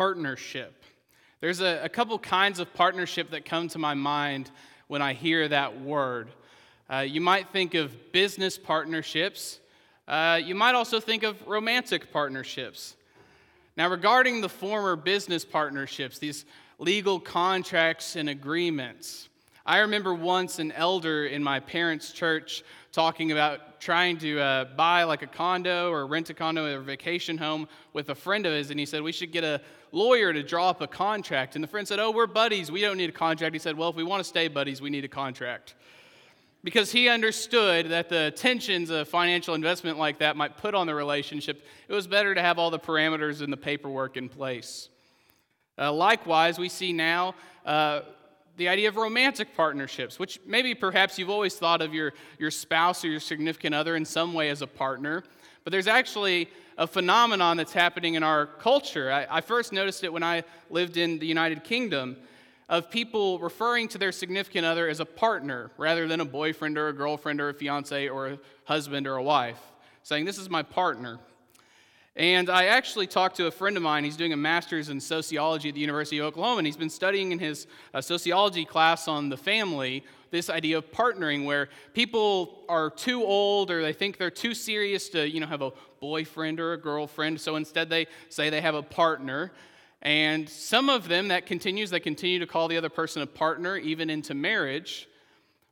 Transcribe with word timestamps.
partnership. 0.00 0.82
There's 1.42 1.60
a, 1.60 1.84
a 1.84 1.88
couple 1.90 2.18
kinds 2.18 2.58
of 2.58 2.72
partnership 2.72 3.32
that 3.32 3.44
come 3.44 3.68
to 3.68 3.78
my 3.78 3.92
mind 3.92 4.50
when 4.88 5.02
I 5.02 5.12
hear 5.12 5.46
that 5.46 5.78
word. 5.78 6.30
Uh, 6.88 7.00
you 7.00 7.20
might 7.20 7.50
think 7.50 7.74
of 7.74 8.10
business 8.10 8.56
partnerships. 8.56 9.60
Uh, 10.08 10.40
you 10.42 10.54
might 10.54 10.74
also 10.74 11.00
think 11.00 11.22
of 11.22 11.46
romantic 11.46 12.10
partnerships. 12.14 12.96
Now, 13.76 13.90
regarding 13.90 14.40
the 14.40 14.48
former 14.48 14.96
business 14.96 15.44
partnerships, 15.44 16.18
these 16.18 16.46
legal 16.78 17.20
contracts 17.20 18.16
and 18.16 18.30
agreements, 18.30 19.28
I 19.66 19.80
remember 19.80 20.14
once 20.14 20.60
an 20.60 20.72
elder 20.72 21.26
in 21.26 21.44
my 21.44 21.60
parents' 21.60 22.10
church 22.10 22.64
talking 22.90 23.32
about 23.32 23.82
trying 23.82 24.16
to 24.18 24.40
uh, 24.40 24.64
buy 24.76 25.04
like 25.04 25.20
a 25.20 25.26
condo 25.26 25.90
or 25.90 26.06
rent 26.06 26.30
a 26.30 26.34
condo 26.34 26.74
or 26.74 26.78
a 26.78 26.82
vacation 26.82 27.36
home 27.36 27.68
with 27.92 28.08
a 28.08 28.14
friend 28.14 28.46
of 28.46 28.54
his, 28.54 28.70
and 28.70 28.80
he 28.80 28.86
said, 28.86 29.02
We 29.02 29.12
should 29.12 29.30
get 29.30 29.44
a 29.44 29.60
lawyer 29.92 30.32
to 30.32 30.42
draw 30.42 30.70
up 30.70 30.80
a 30.80 30.86
contract. 30.86 31.54
And 31.54 31.62
the 31.62 31.68
friend 31.68 31.86
said, 31.86 31.98
Oh, 31.98 32.10
we're 32.10 32.26
buddies. 32.26 32.70
We 32.70 32.80
don't 32.80 32.96
need 32.96 33.10
a 33.10 33.12
contract. 33.12 33.54
He 33.54 33.58
said, 33.58 33.76
Well, 33.76 33.90
if 33.90 33.96
we 33.96 34.04
want 34.04 34.20
to 34.20 34.28
stay 34.28 34.48
buddies, 34.48 34.80
we 34.80 34.90
need 34.90 35.04
a 35.04 35.08
contract 35.08 35.74
because 36.62 36.92
he 36.92 37.08
understood 37.08 37.88
that 37.88 38.08
the 38.08 38.32
tensions 38.36 38.90
a 38.90 39.04
financial 39.04 39.54
investment 39.54 39.98
like 39.98 40.18
that 40.18 40.36
might 40.36 40.56
put 40.56 40.74
on 40.74 40.86
the 40.86 40.94
relationship, 40.94 41.64
it 41.88 41.92
was 41.92 42.06
better 42.06 42.34
to 42.34 42.42
have 42.42 42.58
all 42.58 42.70
the 42.70 42.78
parameters 42.78 43.40
and 43.40 43.52
the 43.52 43.56
paperwork 43.56 44.16
in 44.16 44.28
place. 44.28 44.88
Uh, 45.78 45.92
likewise, 45.92 46.58
we 46.58 46.68
see 46.68 46.92
now 46.92 47.34
uh, 47.64 48.00
the 48.56 48.68
idea 48.68 48.88
of 48.88 48.96
romantic 48.96 49.56
partnerships, 49.56 50.18
which 50.18 50.38
maybe 50.46 50.74
perhaps 50.74 51.18
you've 51.18 51.30
always 51.30 51.54
thought 51.54 51.80
of 51.80 51.94
your, 51.94 52.12
your 52.38 52.50
spouse 52.50 53.04
or 53.04 53.08
your 53.08 53.20
significant 53.20 53.74
other 53.74 53.96
in 53.96 54.04
some 54.04 54.34
way 54.34 54.50
as 54.50 54.60
a 54.60 54.66
partner, 54.66 55.24
but 55.64 55.70
there's 55.70 55.86
actually 55.86 56.48
a 56.78 56.86
phenomenon 56.86 57.56
that's 57.56 57.72
happening 57.72 58.14
in 58.14 58.22
our 58.22 58.46
culture. 58.46 59.12
I, 59.12 59.26
I 59.30 59.40
first 59.40 59.72
noticed 59.72 60.02
it 60.04 60.12
when 60.12 60.22
I 60.22 60.44
lived 60.70 60.96
in 60.96 61.18
the 61.18 61.26
United 61.26 61.62
Kingdom 61.64 62.16
of 62.70 62.90
people 62.90 63.38
referring 63.38 63.88
to 63.88 63.98
their 63.98 64.12
significant 64.12 64.64
other 64.64 64.88
as 64.88 65.00
a 65.00 65.04
partner 65.04 65.70
rather 65.76 66.06
than 66.06 66.20
a 66.20 66.24
boyfriend 66.24 66.78
or 66.78 66.88
a 66.88 66.92
girlfriend 66.92 67.40
or 67.40 67.48
a 67.48 67.54
fiance 67.54 68.08
or 68.08 68.28
a 68.28 68.38
husband 68.64 69.06
or 69.06 69.16
a 69.16 69.22
wife, 69.22 69.60
saying, 70.04 70.24
This 70.24 70.38
is 70.38 70.48
my 70.48 70.62
partner. 70.62 71.18
And 72.16 72.50
I 72.50 72.66
actually 72.66 73.06
talked 73.06 73.36
to 73.36 73.46
a 73.46 73.50
friend 73.50 73.76
of 73.76 73.82
mine. 73.82 74.04
He's 74.04 74.16
doing 74.16 74.32
a 74.32 74.36
master's 74.36 74.88
in 74.88 75.00
sociology 75.00 75.68
at 75.68 75.74
the 75.74 75.80
University 75.80 76.18
of 76.18 76.26
Oklahoma, 76.26 76.58
and 76.58 76.66
he's 76.66 76.76
been 76.76 76.90
studying 76.90 77.32
in 77.32 77.38
his 77.38 77.66
uh, 77.94 78.00
sociology 78.00 78.64
class 78.64 79.08
on 79.08 79.28
the 79.28 79.36
family 79.36 80.04
this 80.30 80.48
idea 80.48 80.78
of 80.78 80.90
partnering, 80.92 81.44
where 81.44 81.68
people 81.92 82.64
are 82.68 82.90
too 82.90 83.24
old 83.24 83.70
or 83.70 83.82
they 83.82 83.92
think 83.92 84.16
they're 84.16 84.30
too 84.30 84.54
serious 84.54 85.08
to, 85.10 85.28
you 85.28 85.40
know, 85.40 85.46
have 85.46 85.62
a 85.62 85.72
boyfriend 86.00 86.60
or 86.60 86.72
a 86.72 86.80
girlfriend. 86.80 87.40
So 87.40 87.56
instead, 87.56 87.90
they 87.90 88.06
say 88.28 88.50
they 88.50 88.60
have 88.60 88.74
a 88.74 88.82
partner. 88.82 89.52
And 90.02 90.48
some 90.48 90.88
of 90.88 91.08
them, 91.08 91.28
that 91.28 91.46
continues, 91.46 91.90
they 91.90 92.00
continue 92.00 92.38
to 92.38 92.46
call 92.46 92.68
the 92.68 92.76
other 92.76 92.88
person 92.88 93.22
a 93.22 93.26
partner, 93.26 93.76
even 93.76 94.08
into 94.08 94.34
marriage. 94.34 95.08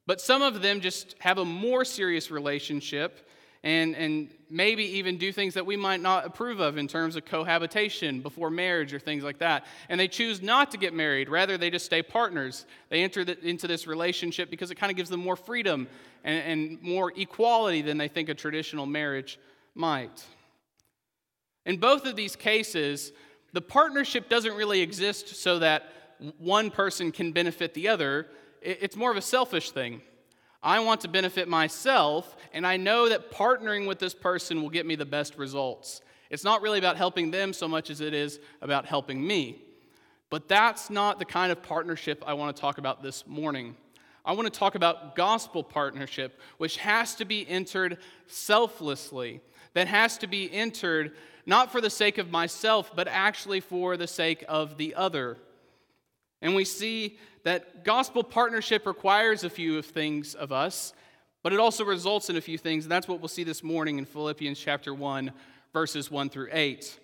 But 0.07 0.21
some 0.21 0.43
of 0.43 0.63
them 0.63 0.81
just 0.81 1.17
have 1.21 1.39
a 1.39 1.45
more 1.45 1.85
serious 1.85 2.31
relationship 2.31 3.29
and, 3.63 3.95
and 3.95 4.31
maybe 4.51 4.85
even 4.85 5.19
do 5.19 5.33
things 5.33 5.55
that 5.55 5.67
we 5.67 5.77
might 5.77 6.01
not 6.01 6.25
approve 6.25 6.61
of 6.61 6.79
in 6.79 6.89
terms 6.89 7.17
of 7.17 7.25
cohabitation 7.25 8.21
before 8.21 8.51
marriage 8.51 8.95
or 8.95 8.99
things 8.99 9.23
like 9.23 9.39
that. 9.39 9.67
And 9.89 10.01
they 10.01 10.09
choose 10.09 10.41
not 10.41 10.71
to 10.71 10.79
get 10.79 10.95
married. 10.95 11.29
Rather, 11.29 11.59
they 11.59 11.71
just 11.71 11.85
stay 11.85 12.03
partners. 12.03 12.65
They 12.89 13.03
enter 13.03 13.25
the, 13.25 13.39
into 13.47 13.67
this 13.67 13.87
relationship 13.87 14.51
because 14.51 14.71
it 14.71 14.77
kind 14.77 14.91
of 14.91 14.97
gives 14.97 15.11
them 15.11 15.21
more 15.21 15.37
freedom 15.37 15.89
and, 16.25 16.43
and 16.45 16.83
more 16.83 17.13
equality 17.17 17.83
than 17.83 17.99
they 17.99 18.09
think 18.09 18.29
a 18.29 18.35
traditional 18.35 18.87
marriage 18.87 19.39
might. 19.75 20.25
In 21.67 21.77
both 21.77 22.07
of 22.07 22.17
these 22.17 22.35
cases, 22.35 23.13
the 23.53 23.61
partnership 23.61 24.29
doesn't 24.29 24.55
really 24.55 24.81
exist 24.81 25.37
so 25.37 25.59
that 25.59 25.93
one 26.39 26.71
person 26.71 27.13
can 27.13 27.33
benefit 27.33 27.75
the 27.75 27.89
other. 27.89 28.27
It's 28.63 28.97
more 28.97 29.11
of 29.11 29.17
a 29.17 29.23
selfish 29.23 29.71
thing. 29.71 30.01
I 30.63 30.81
want 30.81 31.03
to 31.03 31.09
benefit 31.09 31.49
myself, 31.49 32.37
and 32.53 32.67
I 32.67 32.77
know 32.77 33.09
that 33.09 33.31
partnering 33.31 33.87
with 33.87 33.99
this 33.99 34.15
person 34.15 34.61
will 34.61 34.71
get 34.71 34.87
me 34.87 34.97
the 34.97 35.07
best 35.07 35.39
results. 35.39 36.01
It's 36.31 36.45
not 36.45 36.63
really 36.63 36.79
about 36.79 36.97
helping 36.97 37.31
them 37.31 37.53
so 37.53 37.69
much 37.69 37.91
as 37.91 38.01
it 38.01 38.13
is 38.13 38.41
about 38.61 38.85
helping 38.85 39.25
me. 39.25 39.63
But 40.31 40.49
that's 40.49 40.91
not 40.91 41.19
the 41.19 41.25
kind 41.25 41.51
of 41.53 41.63
partnership 41.63 42.23
I 42.27 42.35
want 42.35 42.55
to 42.55 42.61
talk 42.61 42.79
about 42.79 43.03
this 43.03 43.27
morning. 43.27 43.77
I 44.25 44.33
want 44.33 44.53
to 44.53 44.59
talk 44.59 44.75
about 44.75 45.17
gospel 45.17 45.63
partnership, 45.63 46.39
which 46.59 46.77
has 46.79 47.15
to 47.15 47.25
be 47.25 47.49
entered 47.49 47.99
selflessly, 48.27 49.41
that 49.73 49.87
has 49.87 50.19
to 50.19 50.27
be 50.27 50.53
entered 50.53 51.15
not 51.47 51.73
for 51.73 51.81
the 51.81 51.89
sake 51.89 52.19
of 52.19 52.31
myself, 52.31 52.91
but 52.95 53.09
actually 53.09 53.61
for 53.61 53.97
the 53.97 54.07
sake 54.07 54.45
of 54.49 54.77
the 54.77 54.95
other. 54.95 55.39
And 56.41 56.55
we 56.55 56.65
see 56.65 57.19
that 57.45 57.85
gospel 57.85 58.23
partnership 58.23 58.87
requires 58.87 59.45
a 59.45 59.51
few 59.51 59.79
of 59.79 59.87
things 59.87 60.35
of 60.35 60.53
us, 60.53 60.93
but 61.43 61.53
it 61.53 61.61
also 61.61 61.85
results 61.85 62.31
in 62.31 62.37
a 62.37 62.41
few 62.41 62.59
things. 62.59 62.85
And 62.85 62.93
that's 62.93 63.09
what 63.09 63.21
we'll 63.21 63.29
see 63.29 63.45
this 63.45 63.63
morning 63.63 63.99
in 63.99 64.05
Philippians 64.05 64.59
chapter 64.59 64.95
1, 64.95 65.33
verses 65.73 66.11
1 66.11 66.31
through 66.31 66.49
8. 66.53 66.99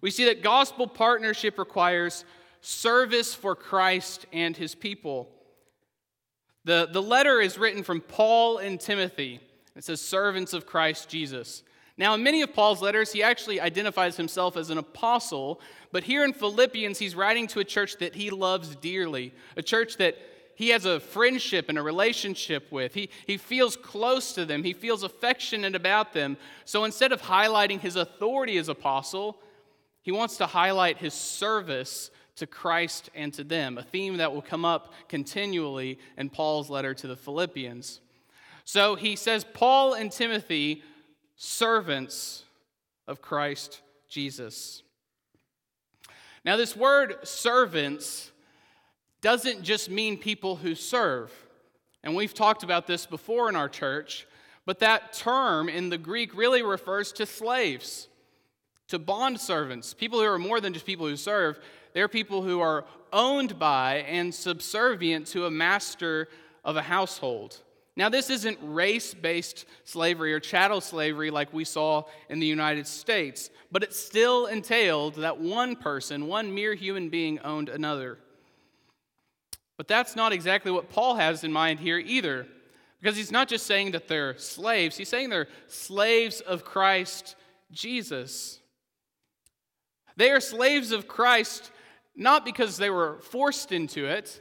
We 0.00 0.10
see 0.10 0.24
that 0.24 0.42
gospel 0.42 0.86
partnership 0.86 1.58
requires 1.58 2.24
service 2.60 3.34
for 3.34 3.54
Christ 3.54 4.26
and 4.32 4.56
his 4.56 4.74
people. 4.74 5.28
The, 6.64 6.88
the 6.90 7.02
letter 7.02 7.40
is 7.40 7.58
written 7.58 7.82
from 7.82 8.00
Paul 8.00 8.58
and 8.58 8.80
Timothy. 8.80 9.40
It 9.76 9.84
says, 9.84 10.00
servants 10.00 10.52
of 10.52 10.66
Christ 10.66 11.08
Jesus. 11.08 11.62
Now, 11.98 12.14
in 12.14 12.22
many 12.22 12.42
of 12.42 12.54
Paul's 12.54 12.80
letters, 12.80 13.12
he 13.12 13.22
actually 13.22 13.60
identifies 13.60 14.16
himself 14.16 14.56
as 14.56 14.70
an 14.70 14.78
apostle, 14.78 15.60
but 15.90 16.04
here 16.04 16.24
in 16.24 16.32
Philippians, 16.32 16.98
he's 16.98 17.14
writing 17.14 17.46
to 17.48 17.60
a 17.60 17.64
church 17.64 17.98
that 17.98 18.14
he 18.14 18.30
loves 18.30 18.74
dearly, 18.76 19.34
a 19.56 19.62
church 19.62 19.98
that 19.98 20.16
he 20.54 20.70
has 20.70 20.84
a 20.84 21.00
friendship 21.00 21.68
and 21.68 21.78
a 21.78 21.82
relationship 21.82 22.70
with. 22.70 22.94
He, 22.94 23.10
he 23.26 23.36
feels 23.36 23.76
close 23.76 24.32
to 24.34 24.44
them, 24.44 24.64
he 24.64 24.72
feels 24.72 25.02
affectionate 25.02 25.74
about 25.74 26.12
them. 26.12 26.36
So 26.64 26.84
instead 26.84 27.12
of 27.12 27.22
highlighting 27.22 27.80
his 27.80 27.96
authority 27.96 28.56
as 28.58 28.68
apostle, 28.68 29.38
he 30.02 30.12
wants 30.12 30.36
to 30.38 30.46
highlight 30.46 30.98
his 30.98 31.14
service 31.14 32.10
to 32.36 32.46
Christ 32.46 33.10
and 33.14 33.32
to 33.34 33.44
them, 33.44 33.76
a 33.76 33.82
theme 33.82 34.16
that 34.16 34.32
will 34.32 34.42
come 34.42 34.64
up 34.64 34.92
continually 35.08 35.98
in 36.16 36.30
Paul's 36.30 36.70
letter 36.70 36.94
to 36.94 37.06
the 37.06 37.16
Philippians. 37.16 38.00
So 38.64 38.94
he 38.94 39.16
says, 39.16 39.44
Paul 39.44 39.94
and 39.94 40.10
Timothy 40.10 40.82
servants 41.44 42.44
of 43.08 43.20
Christ 43.20 43.80
Jesus. 44.08 44.84
Now, 46.44 46.56
this 46.56 46.76
word 46.76 47.16
servants 47.24 48.30
doesn't 49.22 49.64
just 49.64 49.90
mean 49.90 50.18
people 50.18 50.54
who 50.54 50.76
serve. 50.76 51.32
And 52.04 52.14
we've 52.14 52.32
talked 52.32 52.62
about 52.62 52.86
this 52.86 53.06
before 53.06 53.48
in 53.48 53.56
our 53.56 53.68
church, 53.68 54.24
but 54.66 54.78
that 54.78 55.14
term 55.14 55.68
in 55.68 55.90
the 55.90 55.98
Greek 55.98 56.36
really 56.36 56.62
refers 56.62 57.10
to 57.14 57.26
slaves, 57.26 58.06
to 58.86 59.00
bond 59.00 59.40
servants, 59.40 59.94
people 59.94 60.20
who 60.20 60.26
are 60.26 60.38
more 60.38 60.60
than 60.60 60.72
just 60.72 60.86
people 60.86 61.08
who 61.08 61.16
serve. 61.16 61.58
They're 61.92 62.06
people 62.06 62.42
who 62.42 62.60
are 62.60 62.84
owned 63.12 63.58
by 63.58 64.04
and 64.08 64.32
subservient 64.32 65.26
to 65.28 65.46
a 65.46 65.50
master 65.50 66.28
of 66.64 66.76
a 66.76 66.82
household. 66.82 67.58
Now, 67.94 68.08
this 68.08 68.30
isn't 68.30 68.58
race 68.62 69.12
based 69.12 69.66
slavery 69.84 70.32
or 70.32 70.40
chattel 70.40 70.80
slavery 70.80 71.30
like 71.30 71.52
we 71.52 71.64
saw 71.64 72.04
in 72.30 72.40
the 72.40 72.46
United 72.46 72.86
States, 72.86 73.50
but 73.70 73.82
it 73.82 73.92
still 73.92 74.46
entailed 74.46 75.16
that 75.16 75.38
one 75.38 75.76
person, 75.76 76.26
one 76.26 76.54
mere 76.54 76.74
human 76.74 77.10
being, 77.10 77.38
owned 77.40 77.68
another. 77.68 78.18
But 79.76 79.88
that's 79.88 80.16
not 80.16 80.32
exactly 80.32 80.72
what 80.72 80.88
Paul 80.88 81.16
has 81.16 81.44
in 81.44 81.52
mind 81.52 81.80
here 81.80 81.98
either, 81.98 82.46
because 83.00 83.16
he's 83.16 83.32
not 83.32 83.48
just 83.48 83.66
saying 83.66 83.90
that 83.90 84.08
they're 84.08 84.38
slaves, 84.38 84.96
he's 84.96 85.08
saying 85.08 85.28
they're 85.28 85.48
slaves 85.66 86.40
of 86.40 86.64
Christ 86.64 87.36
Jesus. 87.70 88.58
They 90.16 90.30
are 90.30 90.40
slaves 90.40 90.92
of 90.92 91.08
Christ 91.08 91.70
not 92.14 92.44
because 92.44 92.76
they 92.76 92.90
were 92.90 93.18
forced 93.22 93.72
into 93.72 94.06
it, 94.06 94.40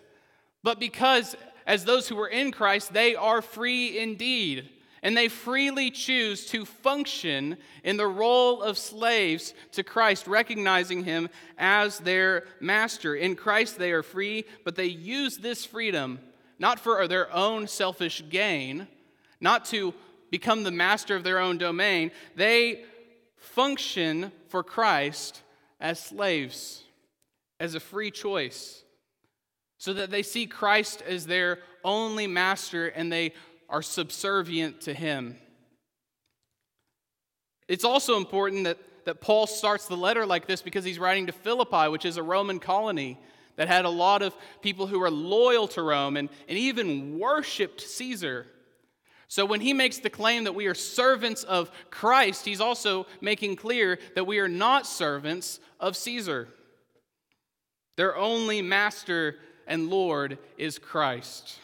but 0.63 0.79
because 0.79 1.35
as 1.65 1.85
those 1.85 2.07
who 2.07 2.15
were 2.15 2.27
in 2.27 2.51
Christ, 2.51 2.93
they 2.93 3.15
are 3.15 3.41
free 3.41 3.97
indeed. 3.97 4.69
And 5.03 5.17
they 5.17 5.29
freely 5.29 5.89
choose 5.89 6.45
to 6.47 6.63
function 6.63 7.57
in 7.83 7.97
the 7.97 8.07
role 8.07 8.61
of 8.61 8.77
slaves 8.77 9.55
to 9.71 9.83
Christ, 9.83 10.27
recognizing 10.27 11.03
him 11.03 11.27
as 11.57 11.97
their 11.97 12.45
master. 12.59 13.15
In 13.15 13.35
Christ, 13.35 13.79
they 13.79 13.91
are 13.91 14.03
free, 14.03 14.45
but 14.63 14.75
they 14.75 14.85
use 14.85 15.37
this 15.37 15.65
freedom 15.65 16.19
not 16.61 16.79
for 16.79 17.07
their 17.07 17.33
own 17.33 17.67
selfish 17.67 18.23
gain, 18.29 18.87
not 19.41 19.65
to 19.65 19.95
become 20.29 20.61
the 20.61 20.69
master 20.69 21.15
of 21.15 21.23
their 21.23 21.39
own 21.39 21.57
domain. 21.57 22.11
They 22.35 22.83
function 23.35 24.31
for 24.47 24.63
Christ 24.63 25.41
as 25.79 25.99
slaves, 25.99 26.83
as 27.59 27.73
a 27.73 27.79
free 27.79 28.11
choice 28.11 28.83
so 29.81 29.93
that 29.93 30.11
they 30.11 30.21
see 30.21 30.45
Christ 30.45 31.01
as 31.07 31.25
their 31.25 31.57
only 31.83 32.27
master 32.27 32.89
and 32.89 33.11
they 33.11 33.33
are 33.67 33.81
subservient 33.81 34.81
to 34.81 34.93
him. 34.93 35.37
It's 37.67 37.83
also 37.83 38.17
important 38.17 38.65
that 38.65 38.77
that 39.05 39.21
Paul 39.21 39.47
starts 39.47 39.87
the 39.87 39.97
letter 39.97 40.23
like 40.27 40.45
this 40.45 40.61
because 40.61 40.85
he's 40.85 40.99
writing 40.99 41.25
to 41.25 41.31
Philippi, 41.31 41.89
which 41.89 42.05
is 42.05 42.17
a 42.17 42.21
Roman 42.21 42.59
colony 42.59 43.17
that 43.55 43.67
had 43.67 43.85
a 43.85 43.89
lot 43.89 44.21
of 44.21 44.35
people 44.61 44.85
who 44.85 44.99
were 44.99 45.09
loyal 45.09 45.67
to 45.69 45.81
Rome 45.81 46.15
and, 46.15 46.29
and 46.47 46.59
even 46.59 47.17
worshiped 47.17 47.81
Caesar. 47.81 48.45
So 49.29 49.43
when 49.43 49.61
he 49.61 49.73
makes 49.73 49.97
the 49.97 50.11
claim 50.11 50.43
that 50.43 50.53
we 50.53 50.67
are 50.67 50.75
servants 50.75 51.41
of 51.43 51.71
Christ, 51.89 52.45
he's 52.45 52.61
also 52.61 53.07
making 53.19 53.55
clear 53.55 53.97
that 54.13 54.27
we 54.27 54.37
are 54.37 54.47
not 54.47 54.85
servants 54.85 55.59
of 55.79 55.97
Caesar. 55.97 56.49
Their 57.97 58.15
only 58.15 58.61
master 58.61 59.37
and 59.71 59.89
Lord 59.89 60.37
is 60.57 60.77
Christ. 60.77 61.57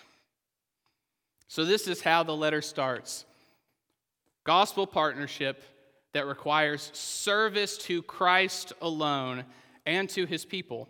So 1.49 1.65
this 1.65 1.89
is 1.89 2.01
how 2.01 2.23
the 2.23 2.35
letter 2.35 2.61
starts 2.61 3.25
gospel 4.45 4.87
partnership 4.87 5.61
that 6.13 6.25
requires 6.25 6.89
service 6.93 7.77
to 7.79 8.01
Christ 8.01 8.71
alone 8.81 9.43
and 9.85 10.09
to 10.11 10.25
his 10.25 10.45
people. 10.45 10.87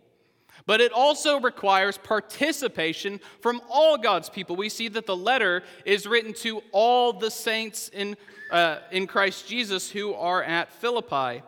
But 0.67 0.79
it 0.79 0.91
also 0.91 1.39
requires 1.39 1.97
participation 1.97 3.19
from 3.41 3.61
all 3.67 3.97
God's 3.97 4.29
people. 4.29 4.55
We 4.55 4.69
see 4.69 4.87
that 4.89 5.07
the 5.07 5.17
letter 5.17 5.63
is 5.85 6.05
written 6.05 6.33
to 6.35 6.61
all 6.71 7.13
the 7.13 7.31
saints 7.31 7.89
in, 7.89 8.15
uh, 8.51 8.77
in 8.91 9.07
Christ 9.07 9.47
Jesus 9.47 9.89
who 9.89 10.13
are 10.13 10.43
at 10.43 10.71
Philippi. 10.71 11.41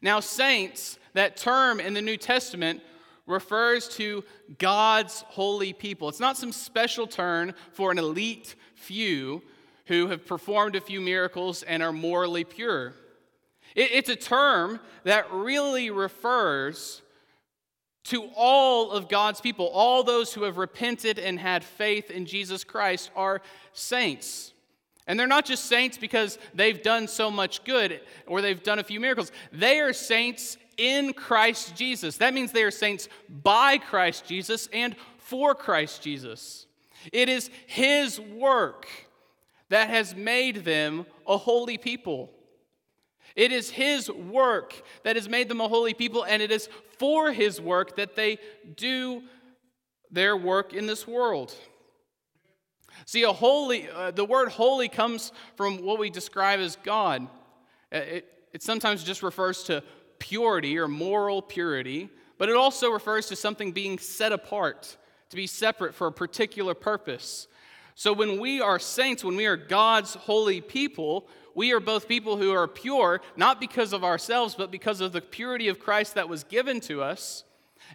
Now, 0.00 0.20
saints, 0.20 0.98
that 1.12 1.36
term 1.36 1.80
in 1.80 1.92
the 1.92 2.00
New 2.00 2.16
Testament 2.16 2.80
refers 3.28 3.88
to 3.88 4.24
God's 4.58 5.22
holy 5.28 5.72
people. 5.72 6.08
It's 6.08 6.18
not 6.18 6.36
some 6.36 6.50
special 6.50 7.06
term 7.06 7.54
for 7.72 7.92
an 7.92 7.98
elite 7.98 8.56
few 8.74 9.42
who 9.86 10.08
have 10.08 10.26
performed 10.26 10.74
a 10.74 10.80
few 10.80 11.00
miracles 11.00 11.62
and 11.62 11.82
are 11.82 11.92
morally 11.92 12.44
pure. 12.44 12.94
It's 13.76 14.08
a 14.08 14.16
term 14.16 14.80
that 15.04 15.32
really 15.32 15.90
refers 15.90 17.02
to 18.04 18.28
all 18.34 18.90
of 18.90 19.08
God's 19.08 19.40
people. 19.40 19.68
All 19.68 20.02
those 20.02 20.32
who 20.32 20.44
have 20.44 20.56
repented 20.56 21.18
and 21.18 21.38
had 21.38 21.62
faith 21.62 22.10
in 22.10 22.24
Jesus 22.24 22.64
Christ 22.64 23.10
are 23.14 23.42
saints. 23.72 24.52
And 25.06 25.18
they're 25.18 25.26
not 25.26 25.44
just 25.44 25.66
saints 25.66 25.96
because 25.96 26.38
they've 26.54 26.82
done 26.82 27.08
so 27.08 27.30
much 27.30 27.64
good 27.64 28.00
or 28.26 28.40
they've 28.40 28.62
done 28.62 28.78
a 28.78 28.84
few 28.84 29.00
miracles. 29.00 29.32
They 29.52 29.80
are 29.80 29.92
saints 29.92 30.56
in 30.78 31.12
Christ 31.12 31.76
Jesus. 31.76 32.16
That 32.16 32.32
means 32.32 32.52
they 32.52 32.62
are 32.62 32.70
saints 32.70 33.08
by 33.28 33.76
Christ 33.76 34.24
Jesus 34.24 34.68
and 34.72 34.96
for 35.18 35.54
Christ 35.54 36.00
Jesus. 36.00 36.66
It 37.12 37.28
is 37.28 37.50
His 37.66 38.18
work 38.18 38.86
that 39.68 39.90
has 39.90 40.14
made 40.14 40.64
them 40.64 41.04
a 41.26 41.36
holy 41.36 41.76
people. 41.76 42.30
It 43.36 43.52
is 43.52 43.70
His 43.70 44.10
work 44.10 44.82
that 45.04 45.16
has 45.16 45.28
made 45.28 45.48
them 45.48 45.60
a 45.60 45.68
holy 45.68 45.94
people, 45.94 46.24
and 46.24 46.40
it 46.40 46.50
is 46.50 46.68
for 46.98 47.32
His 47.32 47.60
work 47.60 47.96
that 47.96 48.16
they 48.16 48.38
do 48.76 49.22
their 50.10 50.36
work 50.36 50.72
in 50.72 50.86
this 50.86 51.06
world. 51.06 51.54
See, 53.04 53.22
a 53.22 53.32
holy, 53.32 53.88
uh, 53.88 54.10
the 54.10 54.24
word 54.24 54.48
holy 54.48 54.88
comes 54.88 55.32
from 55.56 55.78
what 55.78 55.98
we 55.98 56.10
describe 56.10 56.60
as 56.60 56.76
God. 56.76 57.28
Uh, 57.92 57.98
it, 57.98 58.32
it 58.52 58.62
sometimes 58.62 59.04
just 59.04 59.22
refers 59.22 59.62
to 59.64 59.82
purity 60.18 60.78
or 60.78 60.88
moral 60.88 61.42
purity, 61.42 62.10
but 62.38 62.48
it 62.48 62.56
also 62.56 62.90
refers 62.90 63.26
to 63.26 63.36
something 63.36 63.72
being 63.72 63.98
set 63.98 64.32
apart, 64.32 64.96
to 65.30 65.36
be 65.36 65.46
separate 65.46 65.94
for 65.94 66.06
a 66.06 66.12
particular 66.12 66.74
purpose. 66.74 67.48
So 67.94 68.12
when 68.12 68.40
we 68.40 68.60
are 68.60 68.78
saints, 68.78 69.24
when 69.24 69.36
we 69.36 69.46
are 69.46 69.56
God's 69.56 70.14
holy 70.14 70.60
people, 70.60 71.28
we 71.54 71.72
are 71.72 71.80
both 71.80 72.06
people 72.06 72.36
who 72.36 72.52
are 72.52 72.68
pure, 72.68 73.20
not 73.36 73.60
because 73.60 73.92
of 73.92 74.04
ourselves, 74.04 74.54
but 74.54 74.70
because 74.70 75.00
of 75.00 75.12
the 75.12 75.20
purity 75.20 75.66
of 75.66 75.80
Christ 75.80 76.14
that 76.14 76.28
was 76.28 76.44
given 76.44 76.78
to 76.82 77.02
us. 77.02 77.42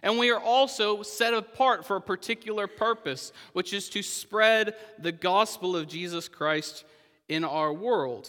And 0.02 0.18
we 0.18 0.30
are 0.30 0.40
also 0.40 1.02
set 1.02 1.32
apart 1.32 1.86
for 1.86 1.96
a 1.96 2.00
particular 2.02 2.66
purpose, 2.66 3.32
which 3.54 3.72
is 3.72 3.88
to 3.90 4.02
spread 4.02 4.74
the 4.98 5.12
gospel 5.12 5.76
of 5.76 5.88
Jesus 5.88 6.28
Christ 6.28 6.84
in 7.28 7.44
our 7.44 7.72
world. 7.72 8.28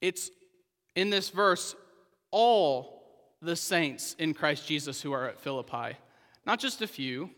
It's 0.00 0.30
in 0.96 1.10
this 1.10 1.28
verse 1.28 1.76
all 2.32 3.04
the 3.40 3.54
saints 3.54 4.16
in 4.18 4.34
Christ 4.34 4.66
Jesus 4.66 5.00
who 5.00 5.12
are 5.12 5.28
at 5.28 5.38
Philippi, 5.40 5.96
not 6.44 6.58
just 6.58 6.82
a 6.82 6.88
few. 6.88 7.30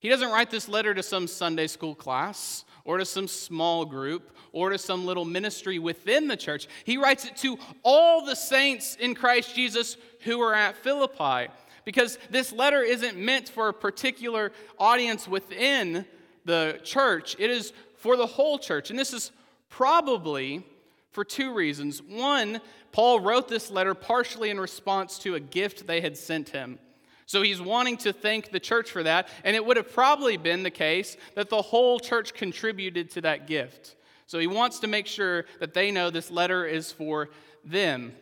He 0.00 0.08
doesn't 0.08 0.30
write 0.30 0.50
this 0.50 0.68
letter 0.68 0.94
to 0.94 1.02
some 1.02 1.28
Sunday 1.28 1.66
school 1.66 1.94
class 1.94 2.64
or 2.84 2.98
to 2.98 3.04
some 3.04 3.28
small 3.28 3.84
group 3.84 4.34
or 4.52 4.70
to 4.70 4.78
some 4.78 5.04
little 5.04 5.26
ministry 5.26 5.78
within 5.78 6.26
the 6.26 6.36
church. 6.36 6.66
He 6.84 6.96
writes 6.96 7.26
it 7.26 7.36
to 7.38 7.58
all 7.82 8.24
the 8.24 8.34
saints 8.34 8.96
in 8.96 9.14
Christ 9.14 9.54
Jesus 9.54 9.98
who 10.24 10.40
are 10.40 10.54
at 10.54 10.76
Philippi 10.76 11.52
because 11.84 12.18
this 12.30 12.50
letter 12.50 12.82
isn't 12.82 13.18
meant 13.18 13.48
for 13.48 13.68
a 13.68 13.74
particular 13.74 14.52
audience 14.78 15.28
within 15.28 16.06
the 16.46 16.80
church, 16.82 17.36
it 17.38 17.50
is 17.50 17.72
for 17.96 18.16
the 18.16 18.26
whole 18.26 18.58
church. 18.58 18.88
And 18.88 18.98
this 18.98 19.12
is 19.12 19.30
probably 19.68 20.64
for 21.10 21.24
two 21.24 21.52
reasons. 21.54 22.02
One, 22.02 22.60
Paul 22.92 23.20
wrote 23.20 23.48
this 23.48 23.70
letter 23.70 23.94
partially 23.94 24.50
in 24.50 24.60
response 24.60 25.18
to 25.20 25.34
a 25.34 25.40
gift 25.40 25.86
they 25.86 26.00
had 26.00 26.16
sent 26.16 26.50
him. 26.50 26.78
So 27.26 27.42
he's 27.42 27.60
wanting 27.60 27.96
to 27.98 28.12
thank 28.12 28.50
the 28.50 28.58
church 28.58 28.90
for 28.90 29.04
that. 29.04 29.28
And 29.44 29.54
it 29.54 29.64
would 29.64 29.76
have 29.76 29.92
probably 29.92 30.36
been 30.36 30.64
the 30.64 30.70
case 30.70 31.16
that 31.36 31.48
the 31.48 31.62
whole 31.62 32.00
church 32.00 32.34
contributed 32.34 33.10
to 33.12 33.20
that 33.20 33.46
gift. 33.46 33.94
So 34.26 34.38
he 34.38 34.46
wants 34.48 34.80
to 34.80 34.86
make 34.88 35.06
sure 35.06 35.44
that 35.60 35.74
they 35.74 35.90
know 35.90 36.10
this 36.10 36.30
letter 36.30 36.64
is 36.64 36.90
for 36.90 37.30
them. 37.64 38.12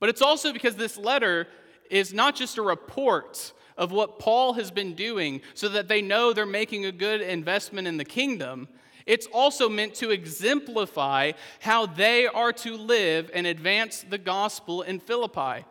But 0.00 0.08
it's 0.08 0.22
also 0.22 0.52
because 0.52 0.76
this 0.76 0.96
letter 0.96 1.48
is 1.90 2.12
not 2.12 2.34
just 2.34 2.58
a 2.58 2.62
report 2.62 3.52
of 3.76 3.92
what 3.92 4.18
Paul 4.18 4.54
has 4.54 4.70
been 4.70 4.94
doing 4.94 5.40
so 5.54 5.68
that 5.68 5.88
they 5.88 6.00
know 6.00 6.32
they're 6.32 6.46
making 6.46 6.86
a 6.86 6.92
good 6.92 7.20
investment 7.20 7.86
in 7.86 7.96
the 7.96 8.04
kingdom. 8.04 8.68
It's 9.06 9.26
also 9.26 9.68
meant 9.68 9.94
to 9.96 10.10
exemplify 10.10 11.32
how 11.60 11.86
they 11.86 12.26
are 12.26 12.52
to 12.52 12.76
live 12.76 13.30
and 13.34 13.46
advance 13.46 14.04
the 14.08 14.18
gospel 14.18 14.82
in 14.82 14.98
Philippi. 14.98 15.64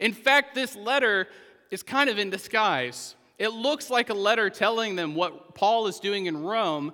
In 0.00 0.12
fact, 0.12 0.54
this 0.54 0.76
letter 0.76 1.28
is 1.70 1.82
kind 1.82 2.10
of 2.10 2.18
in 2.18 2.30
disguise. 2.30 3.14
It 3.38 3.48
looks 3.48 3.90
like 3.90 4.10
a 4.10 4.14
letter 4.14 4.50
telling 4.50 4.96
them 4.96 5.14
what 5.14 5.54
Paul 5.54 5.86
is 5.86 6.00
doing 6.00 6.26
in 6.26 6.42
Rome, 6.42 6.92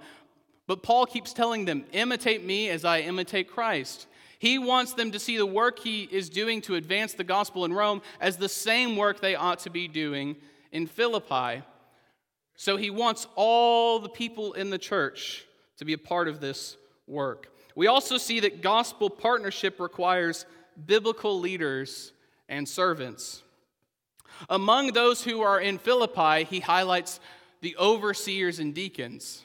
but 0.67 0.83
Paul 0.83 1.07
keeps 1.07 1.33
telling 1.33 1.65
them, 1.65 1.85
imitate 1.93 2.45
me 2.45 2.69
as 2.69 2.85
I 2.85 3.01
imitate 3.01 3.51
Christ. 3.51 4.07
He 4.39 4.59
wants 4.59 4.93
them 4.93 5.13
to 5.13 5.19
see 5.19 5.39
the 5.39 5.47
work 5.47 5.79
he 5.79 6.03
is 6.05 6.29
doing 6.29 6.61
to 6.63 6.75
advance 6.75 7.15
the 7.15 7.25
gospel 7.25 7.65
in 7.65 7.73
Rome 7.73 8.03
as 8.21 8.37
the 8.37 8.49
same 8.49 8.97
work 8.97 9.21
they 9.21 9.35
ought 9.35 9.61
to 9.61 9.71
be 9.71 9.89
doing 9.89 10.37
in 10.73 10.87
Philippi. 10.87 11.63
So 12.57 12.77
he 12.77 12.91
wants 12.91 13.27
all 13.35 13.99
the 13.99 14.09
people 14.09 14.53
in 14.53 14.71
the 14.71 14.79
church 14.79 15.47
to 15.79 15.85
be 15.85 15.93
a 15.93 15.99
part 15.99 16.29
of 16.29 16.41
this 16.41 16.77
work. 17.07 17.53
We 17.75 17.87
also 17.87 18.17
see 18.17 18.41
that 18.41 18.63
gospel 18.63 19.11
partnership 19.11 19.81
requires 19.81 20.47
biblical 20.87 21.39
leaders 21.39 22.13
and 22.49 22.69
servants. 22.69 23.43
Among 24.49 24.89
those 24.89 25.23
who 25.23 25.41
are 25.43 25.61
in 25.61 25.79
Philippi, 25.79 26.45
he 26.45 26.61
highlights 26.61 27.21
the 27.61 27.77
overseers 27.77 28.59
and 28.59 28.75
deacons. 28.75 29.45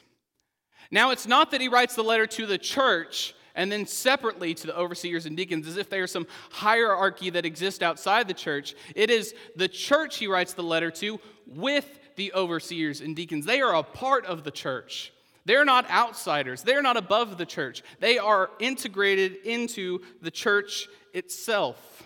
Now, 0.90 1.10
it's 1.10 1.26
not 1.26 1.50
that 1.50 1.60
he 1.60 1.68
writes 1.68 1.94
the 1.94 2.02
letter 2.02 2.26
to 2.26 2.46
the 2.46 2.58
church 2.58 3.34
and 3.54 3.70
then 3.70 3.86
separately 3.86 4.54
to 4.54 4.66
the 4.66 4.76
overseers 4.76 5.26
and 5.26 5.36
deacons 5.36 5.66
as 5.66 5.76
if 5.76 5.90
they 5.90 6.00
are 6.00 6.06
some 6.06 6.26
hierarchy 6.50 7.30
that 7.30 7.44
exists 7.44 7.82
outside 7.82 8.28
the 8.28 8.34
church. 8.34 8.74
It 8.94 9.10
is 9.10 9.34
the 9.56 9.68
church 9.68 10.18
he 10.18 10.26
writes 10.26 10.54
the 10.54 10.62
letter 10.62 10.90
to 10.92 11.20
with 11.46 11.98
the 12.16 12.32
overseers 12.32 13.00
and 13.00 13.16
deacons. 13.16 13.46
They 13.46 13.60
are 13.60 13.74
a 13.74 13.82
part 13.82 14.26
of 14.26 14.44
the 14.44 14.50
church. 14.50 15.12
They're 15.44 15.64
not 15.64 15.90
outsiders. 15.90 16.62
They're 16.62 16.82
not 16.82 16.96
above 16.96 17.38
the 17.38 17.46
church. 17.46 17.82
They 18.00 18.18
are 18.18 18.50
integrated 18.60 19.36
into 19.44 20.00
the 20.20 20.30
church 20.30 20.88
itself. 21.12 22.02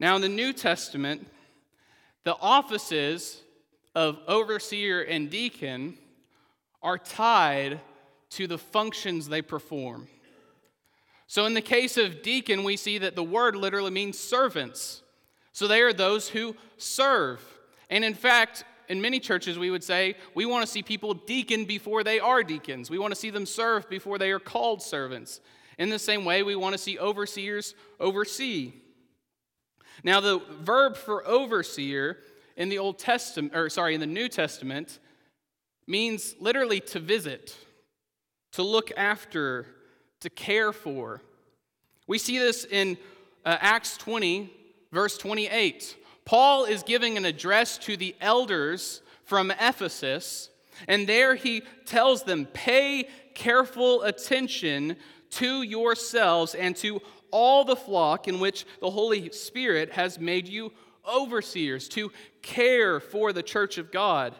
Now, 0.00 0.16
in 0.16 0.22
the 0.22 0.28
New 0.28 0.52
Testament, 0.52 1.26
the 2.24 2.36
offices 2.40 3.42
of 3.94 4.18
overseer 4.28 5.02
and 5.02 5.28
deacon 5.28 5.98
are 6.82 6.98
tied 6.98 7.80
to 8.30 8.46
the 8.46 8.58
functions 8.58 9.28
they 9.28 9.42
perform. 9.42 10.06
So, 11.26 11.44
in 11.46 11.54
the 11.54 11.60
case 11.60 11.96
of 11.96 12.22
deacon, 12.22 12.62
we 12.62 12.76
see 12.76 12.98
that 12.98 13.16
the 13.16 13.24
word 13.24 13.56
literally 13.56 13.90
means 13.90 14.18
servants. 14.18 15.02
So, 15.52 15.66
they 15.66 15.82
are 15.82 15.92
those 15.92 16.28
who 16.28 16.54
serve. 16.76 17.42
And 17.90 18.04
in 18.04 18.14
fact, 18.14 18.64
in 18.88 19.00
many 19.00 19.20
churches, 19.20 19.58
we 19.58 19.70
would 19.70 19.84
say 19.84 20.16
we 20.34 20.46
want 20.46 20.64
to 20.64 20.70
see 20.70 20.82
people 20.82 21.14
deacon 21.14 21.64
before 21.64 22.02
they 22.02 22.18
are 22.18 22.42
deacons. 22.42 22.90
We 22.90 22.98
want 22.98 23.12
to 23.12 23.20
see 23.20 23.30
them 23.30 23.46
serve 23.46 23.88
before 23.88 24.18
they 24.18 24.30
are 24.30 24.38
called 24.38 24.82
servants. 24.82 25.40
In 25.78 25.90
the 25.90 25.98
same 25.98 26.24
way, 26.24 26.42
we 26.42 26.56
want 26.56 26.72
to 26.72 26.78
see 26.78 26.98
overseers 26.98 27.74
oversee. 28.00 28.72
Now, 30.02 30.20
the 30.20 30.40
verb 30.60 30.96
for 30.96 31.26
overseer 31.26 32.18
in 32.56 32.68
the 32.68 32.78
Old 32.78 32.98
Testament, 32.98 33.54
or 33.54 33.68
sorry, 33.68 33.94
in 33.94 34.00
the 34.00 34.06
New 34.06 34.28
Testament, 34.28 34.98
means 35.86 36.34
literally 36.40 36.80
to 36.80 36.98
visit, 36.98 37.56
to 38.52 38.62
look 38.62 38.90
after, 38.96 39.66
to 40.20 40.30
care 40.30 40.72
for. 40.72 41.22
We 42.06 42.18
see 42.18 42.38
this 42.38 42.64
in 42.64 42.96
uh, 43.44 43.56
Acts 43.60 43.96
20, 43.96 44.52
verse 44.92 45.18
28. 45.18 45.96
Paul 46.28 46.66
is 46.66 46.82
giving 46.82 47.16
an 47.16 47.24
address 47.24 47.78
to 47.78 47.96
the 47.96 48.14
elders 48.20 49.00
from 49.24 49.50
Ephesus, 49.50 50.50
and 50.86 51.06
there 51.06 51.34
he 51.34 51.62
tells 51.86 52.24
them, 52.24 52.44
Pay 52.44 53.08
careful 53.32 54.02
attention 54.02 54.96
to 55.30 55.62
yourselves 55.62 56.54
and 56.54 56.76
to 56.76 57.00
all 57.30 57.64
the 57.64 57.76
flock 57.76 58.28
in 58.28 58.40
which 58.40 58.66
the 58.82 58.90
Holy 58.90 59.30
Spirit 59.30 59.92
has 59.92 60.18
made 60.18 60.46
you 60.46 60.70
overseers, 61.10 61.88
to 61.88 62.12
care 62.42 63.00
for 63.00 63.32
the 63.32 63.42
church 63.42 63.78
of 63.78 63.90
God. 63.90 64.34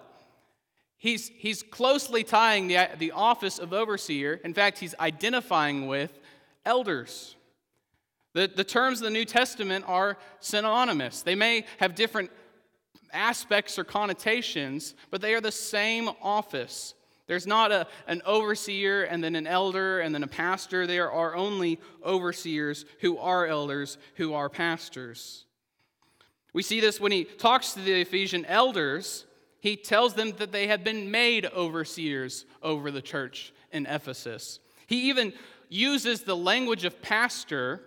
He's, 0.98 1.30
he's 1.38 1.62
closely 1.62 2.22
tying 2.22 2.68
the, 2.68 2.86
the 2.98 3.12
office 3.12 3.58
of 3.58 3.72
overseer. 3.72 4.34
In 4.44 4.52
fact, 4.52 4.78
he's 4.78 4.94
identifying 5.00 5.86
with 5.86 6.18
elders. 6.66 7.34
The, 8.38 8.46
the 8.46 8.62
terms 8.62 9.00
of 9.00 9.06
the 9.06 9.10
New 9.10 9.24
Testament 9.24 9.84
are 9.88 10.16
synonymous. 10.38 11.22
They 11.22 11.34
may 11.34 11.64
have 11.78 11.96
different 11.96 12.30
aspects 13.12 13.80
or 13.80 13.82
connotations, 13.82 14.94
but 15.10 15.20
they 15.20 15.34
are 15.34 15.40
the 15.40 15.50
same 15.50 16.08
office. 16.22 16.94
There's 17.26 17.48
not 17.48 17.72
a, 17.72 17.88
an 18.06 18.22
overseer 18.24 19.02
and 19.02 19.24
then 19.24 19.34
an 19.34 19.48
elder 19.48 19.98
and 19.98 20.14
then 20.14 20.22
a 20.22 20.28
pastor. 20.28 20.86
There 20.86 21.10
are 21.10 21.34
only 21.34 21.80
overseers 22.06 22.84
who 23.00 23.18
are 23.18 23.44
elders, 23.44 23.98
who 24.14 24.34
are 24.34 24.48
pastors. 24.48 25.44
We 26.52 26.62
see 26.62 26.78
this 26.78 27.00
when 27.00 27.10
he 27.10 27.24
talks 27.24 27.72
to 27.72 27.80
the 27.80 28.00
Ephesian 28.00 28.44
elders. 28.44 29.26
He 29.58 29.74
tells 29.74 30.14
them 30.14 30.30
that 30.38 30.52
they 30.52 30.68
have 30.68 30.84
been 30.84 31.10
made 31.10 31.44
overseers 31.46 32.46
over 32.62 32.92
the 32.92 33.02
church 33.02 33.52
in 33.72 33.86
Ephesus. 33.86 34.60
He 34.86 35.08
even 35.08 35.32
uses 35.68 36.22
the 36.22 36.36
language 36.36 36.84
of 36.84 37.02
pastor 37.02 37.82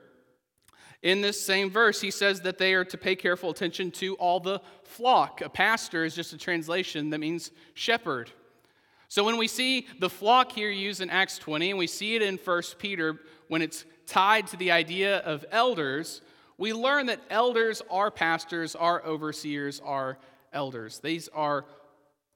in 1.01 1.22
this 1.22 1.43
same 1.43 1.70
verse, 1.72 2.00
he 2.00 2.12
says 2.12 2.41
that 2.41 2.58
they 2.58 2.74
are 2.74 2.86
to 2.86 2.98
pay 2.98 3.15
careful 3.15 3.50
attention 3.50 3.89
to 3.91 4.15
all 4.15 4.39
the 4.39 4.62
flock. 4.84 5.41
A 5.41 5.50
pastor 5.50 6.05
is 6.05 6.13
just 6.13 6.34
a 6.34 6.38
translation 6.38 7.10
that 7.10 7.20
means 7.20 7.51
shepherd. 7.74 8.31
So 9.08 9.24
when 9.24 9.38
we 9.38 9.48
see 9.48 9.88
the 10.00 10.10
flock 10.10 10.51
here 10.51 10.70
used 10.70 11.01
in 11.01 11.10
Acts 11.10 11.38
20, 11.39 11.72
and 11.72 11.79
we 11.79 11.88
see 11.88 12.15
it 12.15 12.22
in 12.22 12.38
1 12.38 12.62
Peter 12.77 13.20
when 13.48 13.62
it's 13.62 13.84
tied 14.05 14.48
to 14.48 14.58
the 14.58 14.72
idea 14.72 15.17
of 15.20 15.43
elders, 15.51 16.22
we 16.58 16.72
learn 16.72 17.08
that 17.08 17.20
elders 17.29 17.81
are 17.89 18.12
pastors, 18.12 18.75
are 18.75 19.03
overseers, 19.03 19.81
are 19.84 20.20
elders. 20.53 21.00
These 21.00 21.27
are 21.29 21.65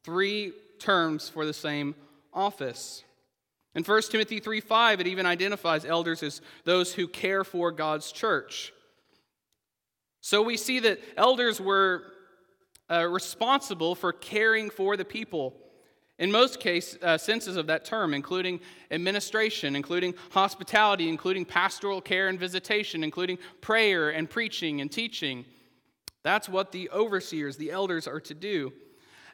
three 0.03 0.53
terms 0.79 1.29
for 1.29 1.45
the 1.45 1.53
same 1.53 1.95
office. 2.33 3.03
In 3.75 3.83
1 3.83 4.01
Timothy 4.03 4.39
3 4.39 4.61
5, 4.61 5.01
it 5.01 5.07
even 5.07 5.25
identifies 5.25 5.85
elders 5.85 6.23
as 6.23 6.41
those 6.63 6.93
who 6.93 7.07
care 7.07 7.43
for 7.43 7.71
God's 7.71 8.11
church. 8.11 8.73
So 10.21 10.41
we 10.41 10.57
see 10.57 10.79
that 10.79 10.99
elders 11.17 11.59
were 11.59 12.03
uh, 12.89 13.05
responsible 13.07 13.93
for 13.93 14.13
caring 14.13 14.69
for 14.69 14.97
the 14.97 15.05
people. 15.05 15.53
In 16.17 16.31
most 16.31 16.61
case, 16.61 16.97
uh, 17.01 17.17
senses 17.17 17.57
of 17.57 17.67
that 17.67 17.83
term, 17.83 18.13
including 18.13 18.61
administration, 18.89 19.75
including 19.75 20.13
hospitality, 20.31 21.09
including 21.09 21.43
pastoral 21.43 21.99
care 21.99 22.29
and 22.29 22.39
visitation, 22.39 23.03
including 23.03 23.37
prayer 23.59 24.11
and 24.11 24.29
preaching 24.29 24.79
and 24.79 24.89
teaching. 24.89 25.43
That's 26.23 26.47
what 26.47 26.71
the 26.71 26.89
overseers, 26.91 27.57
the 27.57 27.71
elders, 27.71 28.07
are 28.07 28.21
to 28.21 28.33
do. 28.33 28.71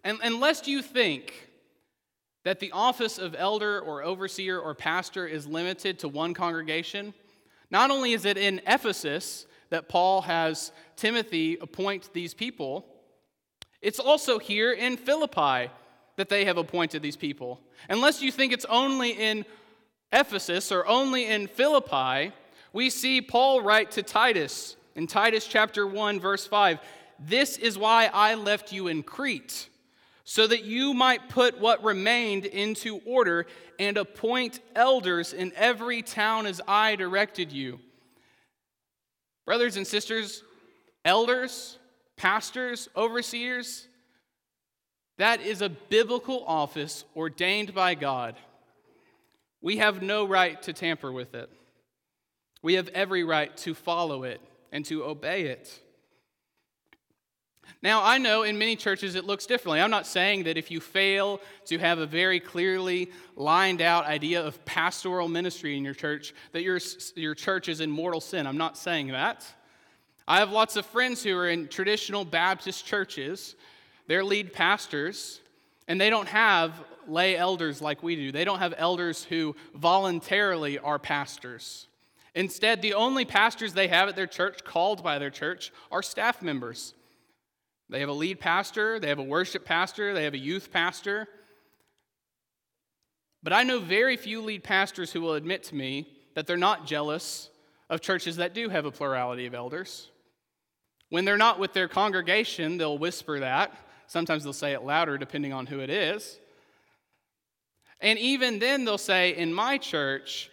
And 0.03 0.17
unless 0.23 0.67
you 0.67 0.81
think 0.81 1.50
that 2.43 2.59
the 2.59 2.71
office 2.71 3.17
of 3.17 3.35
elder 3.37 3.79
or 3.79 4.03
overseer 4.03 4.59
or 4.59 4.73
pastor 4.73 5.27
is 5.27 5.45
limited 5.45 5.99
to 5.99 6.07
one 6.07 6.33
congregation. 6.33 7.13
Not 7.69 7.91
only 7.91 8.13
is 8.13 8.25
it 8.25 8.37
in 8.37 8.61
Ephesus 8.67 9.45
that 9.69 9.87
Paul 9.87 10.21
has 10.23 10.71
Timothy 10.95 11.57
appoint 11.61 12.13
these 12.13 12.33
people, 12.33 12.85
it's 13.81 13.99
also 13.99 14.39
here 14.39 14.71
in 14.71 14.97
Philippi 14.97 15.71
that 16.17 16.29
they 16.29 16.45
have 16.45 16.57
appointed 16.57 17.01
these 17.01 17.15
people. 17.15 17.61
Unless 17.89 18.21
you 18.21 18.31
think 18.31 18.53
it's 18.53 18.65
only 18.65 19.11
in 19.11 19.45
Ephesus 20.11 20.71
or 20.71 20.85
only 20.85 21.25
in 21.25 21.47
Philippi, 21.47 22.33
we 22.73 22.89
see 22.89 23.21
Paul 23.21 23.61
write 23.61 23.91
to 23.91 24.03
Titus 24.03 24.75
in 24.95 25.07
Titus 25.07 25.47
chapter 25.47 25.87
1 25.87 26.19
verse 26.19 26.45
5, 26.45 26.79
"This 27.17 27.57
is 27.57 27.77
why 27.77 28.09
I 28.13 28.35
left 28.35 28.71
you 28.71 28.87
in 28.87 29.03
Crete." 29.03 29.69
So 30.23 30.47
that 30.47 30.63
you 30.63 30.93
might 30.93 31.29
put 31.29 31.59
what 31.59 31.83
remained 31.83 32.45
into 32.45 33.01
order 33.05 33.47
and 33.79 33.97
appoint 33.97 34.59
elders 34.75 35.33
in 35.33 35.51
every 35.55 36.01
town 36.01 36.45
as 36.45 36.61
I 36.67 36.95
directed 36.95 37.51
you. 37.51 37.79
Brothers 39.45 39.77
and 39.77 39.87
sisters, 39.87 40.43
elders, 41.03 41.77
pastors, 42.17 42.87
overseers, 42.95 43.87
that 45.17 45.41
is 45.41 45.61
a 45.61 45.69
biblical 45.69 46.43
office 46.45 47.05
ordained 47.15 47.73
by 47.73 47.95
God. 47.95 48.35
We 49.61 49.77
have 49.77 50.01
no 50.01 50.25
right 50.25 50.61
to 50.63 50.73
tamper 50.73 51.11
with 51.11 51.35
it. 51.35 51.49
We 52.63 52.75
have 52.75 52.87
every 52.89 53.23
right 53.23 53.55
to 53.57 53.73
follow 53.73 54.23
it 54.23 54.41
and 54.71 54.85
to 54.85 55.03
obey 55.03 55.43
it. 55.43 55.79
Now, 57.83 58.03
I 58.03 58.19
know 58.19 58.43
in 58.43 58.59
many 58.59 58.75
churches 58.75 59.15
it 59.15 59.25
looks 59.25 59.47
differently. 59.47 59.81
I'm 59.81 59.89
not 59.89 60.05
saying 60.05 60.43
that 60.43 60.55
if 60.55 60.69
you 60.69 60.79
fail 60.79 61.41
to 61.65 61.79
have 61.79 61.97
a 61.97 62.05
very 62.05 62.39
clearly 62.39 63.11
lined 63.35 63.81
out 63.81 64.05
idea 64.05 64.45
of 64.45 64.63
pastoral 64.65 65.27
ministry 65.27 65.75
in 65.75 65.83
your 65.83 65.95
church, 65.95 66.33
that 66.51 66.61
your, 66.61 66.79
your 67.15 67.33
church 67.33 67.69
is 67.69 67.81
in 67.81 67.89
mortal 67.89 68.21
sin. 68.21 68.45
I'm 68.45 68.57
not 68.57 68.77
saying 68.77 69.07
that. 69.07 69.45
I 70.27 70.37
have 70.37 70.51
lots 70.51 70.75
of 70.75 70.85
friends 70.85 71.23
who 71.23 71.35
are 71.35 71.49
in 71.49 71.67
traditional 71.67 72.23
Baptist 72.23 72.85
churches, 72.85 73.55
they're 74.07 74.23
lead 74.23 74.53
pastors, 74.53 75.41
and 75.87 75.99
they 75.99 76.11
don't 76.11 76.27
have 76.27 76.73
lay 77.07 77.35
elders 77.35 77.81
like 77.81 78.03
we 78.03 78.15
do. 78.15 78.31
They 78.31 78.45
don't 78.45 78.59
have 78.59 78.75
elders 78.77 79.23
who 79.23 79.55
voluntarily 79.73 80.77
are 80.77 80.99
pastors. 80.99 81.87
Instead, 82.35 82.81
the 82.81 82.93
only 82.93 83.25
pastors 83.25 83.73
they 83.73 83.87
have 83.87 84.07
at 84.07 84.15
their 84.15 84.27
church, 84.27 84.63
called 84.63 85.03
by 85.03 85.17
their 85.17 85.31
church, 85.31 85.73
are 85.91 86.03
staff 86.03 86.41
members. 86.41 86.93
They 87.91 87.99
have 87.99 88.09
a 88.09 88.13
lead 88.13 88.39
pastor, 88.39 88.99
they 88.99 89.09
have 89.09 89.19
a 89.19 89.23
worship 89.23 89.65
pastor, 89.65 90.13
they 90.13 90.23
have 90.23 90.33
a 90.33 90.39
youth 90.39 90.71
pastor. 90.71 91.27
But 93.43 93.51
I 93.51 93.63
know 93.63 93.79
very 93.79 94.15
few 94.15 94.41
lead 94.41 94.63
pastors 94.63 95.11
who 95.11 95.19
will 95.19 95.33
admit 95.33 95.63
to 95.63 95.75
me 95.75 96.07
that 96.35 96.47
they're 96.47 96.57
not 96.57 96.87
jealous 96.87 97.49
of 97.89 97.99
churches 97.99 98.37
that 98.37 98.53
do 98.53 98.69
have 98.69 98.85
a 98.85 98.91
plurality 98.91 99.45
of 99.45 99.53
elders. 99.53 100.09
When 101.09 101.25
they're 101.25 101.37
not 101.37 101.59
with 101.59 101.73
their 101.73 101.89
congregation, 101.89 102.77
they'll 102.77 102.97
whisper 102.97 103.41
that. 103.41 103.75
Sometimes 104.07 104.45
they'll 104.45 104.53
say 104.53 104.71
it 104.71 104.83
louder, 104.83 105.17
depending 105.17 105.51
on 105.51 105.65
who 105.65 105.79
it 105.79 105.89
is. 105.89 106.39
And 107.99 108.17
even 108.19 108.59
then, 108.59 108.85
they'll 108.85 108.97
say, 108.97 109.35
In 109.35 109.53
my 109.53 109.77
church, 109.77 110.49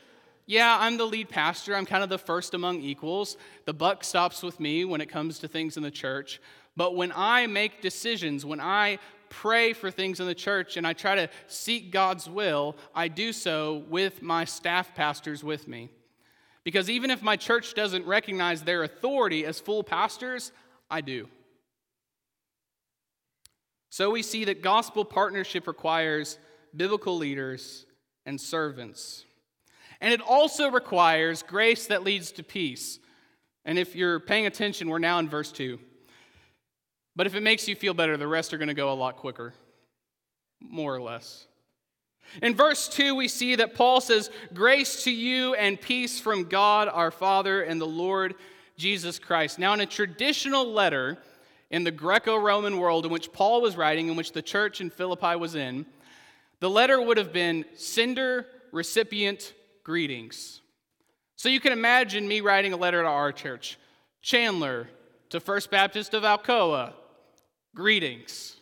yeah, 0.46 0.76
I'm 0.80 0.96
the 0.96 1.06
lead 1.06 1.28
pastor. 1.28 1.76
I'm 1.76 1.86
kind 1.86 2.02
of 2.02 2.08
the 2.08 2.18
first 2.18 2.54
among 2.54 2.80
equals. 2.80 3.36
The 3.66 3.74
buck 3.74 4.02
stops 4.02 4.42
with 4.42 4.58
me 4.58 4.84
when 4.84 5.00
it 5.00 5.10
comes 5.10 5.38
to 5.40 5.48
things 5.48 5.76
in 5.76 5.82
the 5.82 5.90
church. 5.90 6.40
But 6.78 6.94
when 6.94 7.12
I 7.12 7.48
make 7.48 7.82
decisions, 7.82 8.46
when 8.46 8.60
I 8.60 9.00
pray 9.30 9.72
for 9.72 9.90
things 9.90 10.20
in 10.20 10.26
the 10.26 10.34
church 10.34 10.76
and 10.76 10.86
I 10.86 10.92
try 10.92 11.16
to 11.16 11.28
seek 11.48 11.90
God's 11.90 12.30
will, 12.30 12.76
I 12.94 13.08
do 13.08 13.32
so 13.32 13.82
with 13.88 14.22
my 14.22 14.44
staff 14.44 14.94
pastors 14.94 15.42
with 15.42 15.66
me. 15.66 15.90
Because 16.62 16.88
even 16.88 17.10
if 17.10 17.20
my 17.20 17.34
church 17.34 17.74
doesn't 17.74 18.06
recognize 18.06 18.62
their 18.62 18.84
authority 18.84 19.44
as 19.44 19.58
full 19.58 19.82
pastors, 19.82 20.52
I 20.88 21.00
do. 21.00 21.28
So 23.90 24.12
we 24.12 24.22
see 24.22 24.44
that 24.44 24.62
gospel 24.62 25.04
partnership 25.04 25.66
requires 25.66 26.38
biblical 26.76 27.16
leaders 27.16 27.86
and 28.24 28.40
servants. 28.40 29.24
And 30.00 30.12
it 30.14 30.20
also 30.20 30.70
requires 30.70 31.42
grace 31.42 31.88
that 31.88 32.04
leads 32.04 32.30
to 32.32 32.44
peace. 32.44 33.00
And 33.64 33.80
if 33.80 33.96
you're 33.96 34.20
paying 34.20 34.46
attention, 34.46 34.88
we're 34.88 35.00
now 35.00 35.18
in 35.18 35.28
verse 35.28 35.50
2. 35.50 35.80
But 37.18 37.26
if 37.26 37.34
it 37.34 37.42
makes 37.42 37.66
you 37.66 37.74
feel 37.74 37.94
better, 37.94 38.16
the 38.16 38.28
rest 38.28 38.54
are 38.54 38.58
going 38.58 38.68
to 38.68 38.74
go 38.74 38.92
a 38.92 38.94
lot 38.94 39.16
quicker, 39.16 39.52
more 40.60 40.94
or 40.94 41.00
less. 41.00 41.48
In 42.40 42.54
verse 42.54 42.88
2, 42.88 43.12
we 43.16 43.26
see 43.26 43.56
that 43.56 43.74
Paul 43.74 44.00
says, 44.00 44.30
Grace 44.54 45.02
to 45.02 45.10
you 45.10 45.54
and 45.54 45.80
peace 45.80 46.20
from 46.20 46.44
God 46.44 46.86
our 46.86 47.10
Father 47.10 47.62
and 47.62 47.80
the 47.80 47.88
Lord 47.88 48.36
Jesus 48.76 49.18
Christ. 49.18 49.58
Now, 49.58 49.72
in 49.74 49.80
a 49.80 49.86
traditional 49.86 50.72
letter 50.72 51.18
in 51.70 51.82
the 51.82 51.90
Greco 51.90 52.36
Roman 52.36 52.78
world 52.78 53.04
in 53.04 53.10
which 53.10 53.32
Paul 53.32 53.62
was 53.62 53.76
writing, 53.76 54.06
in 54.06 54.14
which 54.14 54.30
the 54.30 54.40
church 54.40 54.80
in 54.80 54.88
Philippi 54.88 55.34
was 55.34 55.56
in, 55.56 55.86
the 56.60 56.70
letter 56.70 57.02
would 57.02 57.16
have 57.16 57.32
been 57.32 57.64
sender, 57.74 58.46
recipient, 58.70 59.54
greetings. 59.82 60.60
So 61.34 61.48
you 61.48 61.58
can 61.58 61.72
imagine 61.72 62.28
me 62.28 62.42
writing 62.42 62.72
a 62.72 62.76
letter 62.76 63.02
to 63.02 63.08
our 63.08 63.32
church 63.32 63.76
Chandler 64.22 64.88
to 65.30 65.40
First 65.40 65.68
Baptist 65.72 66.14
of 66.14 66.22
Alcoa, 66.22 66.92
greetings. 67.74 68.56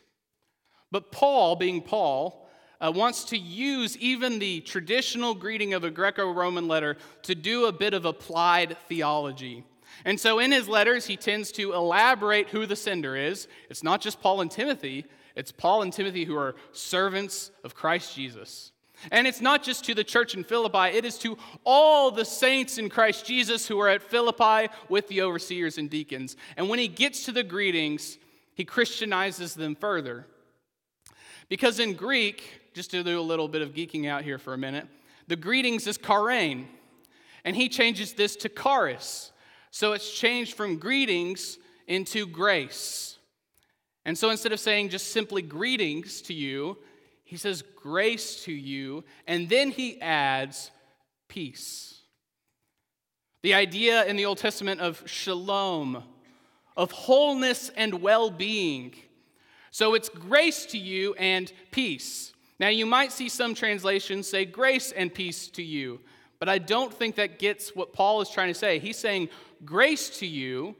But 0.91 1.13
Paul, 1.13 1.57
being 1.57 1.83
Paul, 1.83 2.49
uh, 2.81 2.93
wants 2.95 3.25
to 3.25 3.39
use 3.39 3.97
even 3.99 4.39
the 4.39 4.61
traditional 4.61 5.35
greeting 5.35 5.75
of 5.75 5.85
a 5.85 5.91
Greco 5.91 6.31
Roman 6.31 6.69
letter 6.69 6.97
to 7.23 7.35
do 7.35 7.67
a 7.67 7.73
bit 7.73 7.95
of 7.95 8.05
applied 8.05 8.77
theology. 8.89 9.65
And 10.05 10.21
so 10.21 10.39
in 10.39 10.53
his 10.53 10.69
letters, 10.69 11.07
he 11.07 11.17
tends 11.17 11.53
to 11.53 11.73
elaborate 11.73 12.51
who 12.51 12.67
the 12.67 12.77
sender 12.77 13.17
is. 13.17 13.49
It's 13.71 13.83
not 13.83 14.01
just 14.01 14.21
Paul 14.21 14.43
and 14.43 14.51
Timothy, 14.51 15.07
it's 15.35 15.53
Paul 15.53 15.83
and 15.83 15.93
Timothy 15.93 16.25
who 16.25 16.37
are 16.37 16.55
servants 16.73 17.51
of 17.65 17.75
Christ 17.75 18.15
Jesus. 18.15 18.73
And 19.11 19.27
it's 19.27 19.43
not 19.43 19.63
just 19.63 19.85
to 19.85 19.95
the 19.95 20.05
church 20.05 20.35
in 20.35 20.43
Philippi, 20.43 20.97
it 20.97 21.05
is 21.05 21.19
to 21.19 21.37
all 21.65 22.11
the 22.11 22.25
saints 22.25 22.79
in 22.79 22.89
Christ 22.89 23.27
Jesus 23.27 23.69
who 23.69 23.79
are 23.81 23.89
at 23.89 24.03
Philippi 24.03 24.73
with 24.89 25.07
the 25.09 25.21
overseers 25.21 25.77
and 25.77 25.91
deacons. 25.91 26.37
And 26.57 26.69
when 26.71 26.79
he 26.79 26.89
gets 26.89 27.25
to 27.27 27.33
the 27.33 27.43
greetings, 27.43 28.17
he 28.57 28.65
Christianizes 28.65 29.55
them 29.55 29.77
further. 29.77 30.27
Because 31.51 31.79
in 31.79 31.93
Greek, 31.93 32.63
just 32.75 32.91
to 32.91 33.05
do 33.05 33.21
a 33.21 33.23
little 33.23 33.49
bit 33.49 33.61
of 33.61 33.75
geeking 33.75 34.09
out 34.09 34.25
here 34.25 34.39
for 34.39 34.55
a 34.55 34.59
minute, 34.59 34.89
the 35.29 35.37
greetings 35.37 35.87
is 35.87 35.99
chairein, 35.99 36.65
and 37.45 37.55
he 37.55 37.69
changes 37.69 38.15
this 38.15 38.35
to 38.37 38.49
charis. 38.49 39.31
So 39.71 39.93
it's 39.93 40.11
changed 40.11 40.55
from 40.55 40.79
greetings 40.79 41.59
into 41.87 42.27
grace. 42.27 43.19
And 44.07 44.17
so 44.17 44.31
instead 44.31 44.53
of 44.53 44.59
saying 44.59 44.89
just 44.89 45.13
simply 45.13 45.43
greetings 45.43 46.23
to 46.23 46.33
you, 46.33 46.79
he 47.25 47.37
says 47.37 47.63
grace 47.77 48.43
to 48.45 48.53
you, 48.53 49.05
and 49.27 49.51
then 49.51 49.71
he 49.71 50.01
adds 50.01 50.71
peace. 51.29 52.01
The 53.43 53.53
idea 53.53 54.07
in 54.07 54.17
the 54.17 54.25
Old 54.25 54.39
Testament 54.39 54.81
of 54.81 55.03
shalom, 55.05 56.03
of 56.77 56.91
wholeness 56.93 57.71
and 57.77 58.03
well 58.03 58.31
being. 58.31 58.95
So 59.71 59.95
it's 59.95 60.09
grace 60.09 60.67
to 60.67 60.79
you 60.79 61.15
and 61.15 61.53
peace. 61.71 62.33
Now, 62.59 62.69
you 62.69 62.87
might 62.87 63.13
see 63.13 63.29
some 63.29 63.55
translations 63.55 64.29
say 64.29 64.45
grace 64.45 64.93
and 64.93 65.13
peace 65.13 65.49
to 65.49 65.63
you, 65.63 66.01
but 66.39 66.49
I 66.49 66.59
don't 66.59 66.93
think 66.93 67.17
that 67.17 67.39
gets 67.39 67.77
what 67.77 67.93
Paul 67.93 68.21
is 68.23 68.31
trying 68.31 68.49
to 68.49 68.59
say. 68.59 68.79
He's 68.79 68.97
saying 68.97 69.29
grace 69.65 70.09
to 70.21 70.27
you 70.27 70.75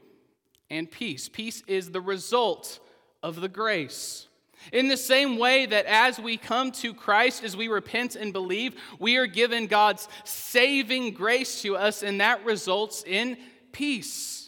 and 0.69 0.89
peace. 0.89 1.29
Peace 1.29 1.63
is 1.67 1.91
the 1.91 2.01
result 2.01 2.79
of 3.21 3.41
the 3.41 3.49
grace. 3.49 4.27
In 4.73 4.87
the 4.87 4.97
same 4.97 5.37
way 5.37 5.65
that 5.65 5.85
as 5.85 6.19
we 6.19 6.35
come 6.35 6.71
to 6.73 6.93
Christ, 6.93 7.43
as 7.43 7.55
we 7.55 7.67
repent 7.67 8.15
and 8.15 8.33
believe, 8.33 8.75
we 8.99 9.17
are 9.17 9.27
given 9.27 9.67
God's 9.67 10.07
saving 10.23 11.13
grace 11.13 11.61
to 11.61 11.77
us, 11.77 12.03
and 12.03 12.19
that 12.19 12.43
results 12.43 13.03
in 13.05 13.37
peace. 13.71 14.46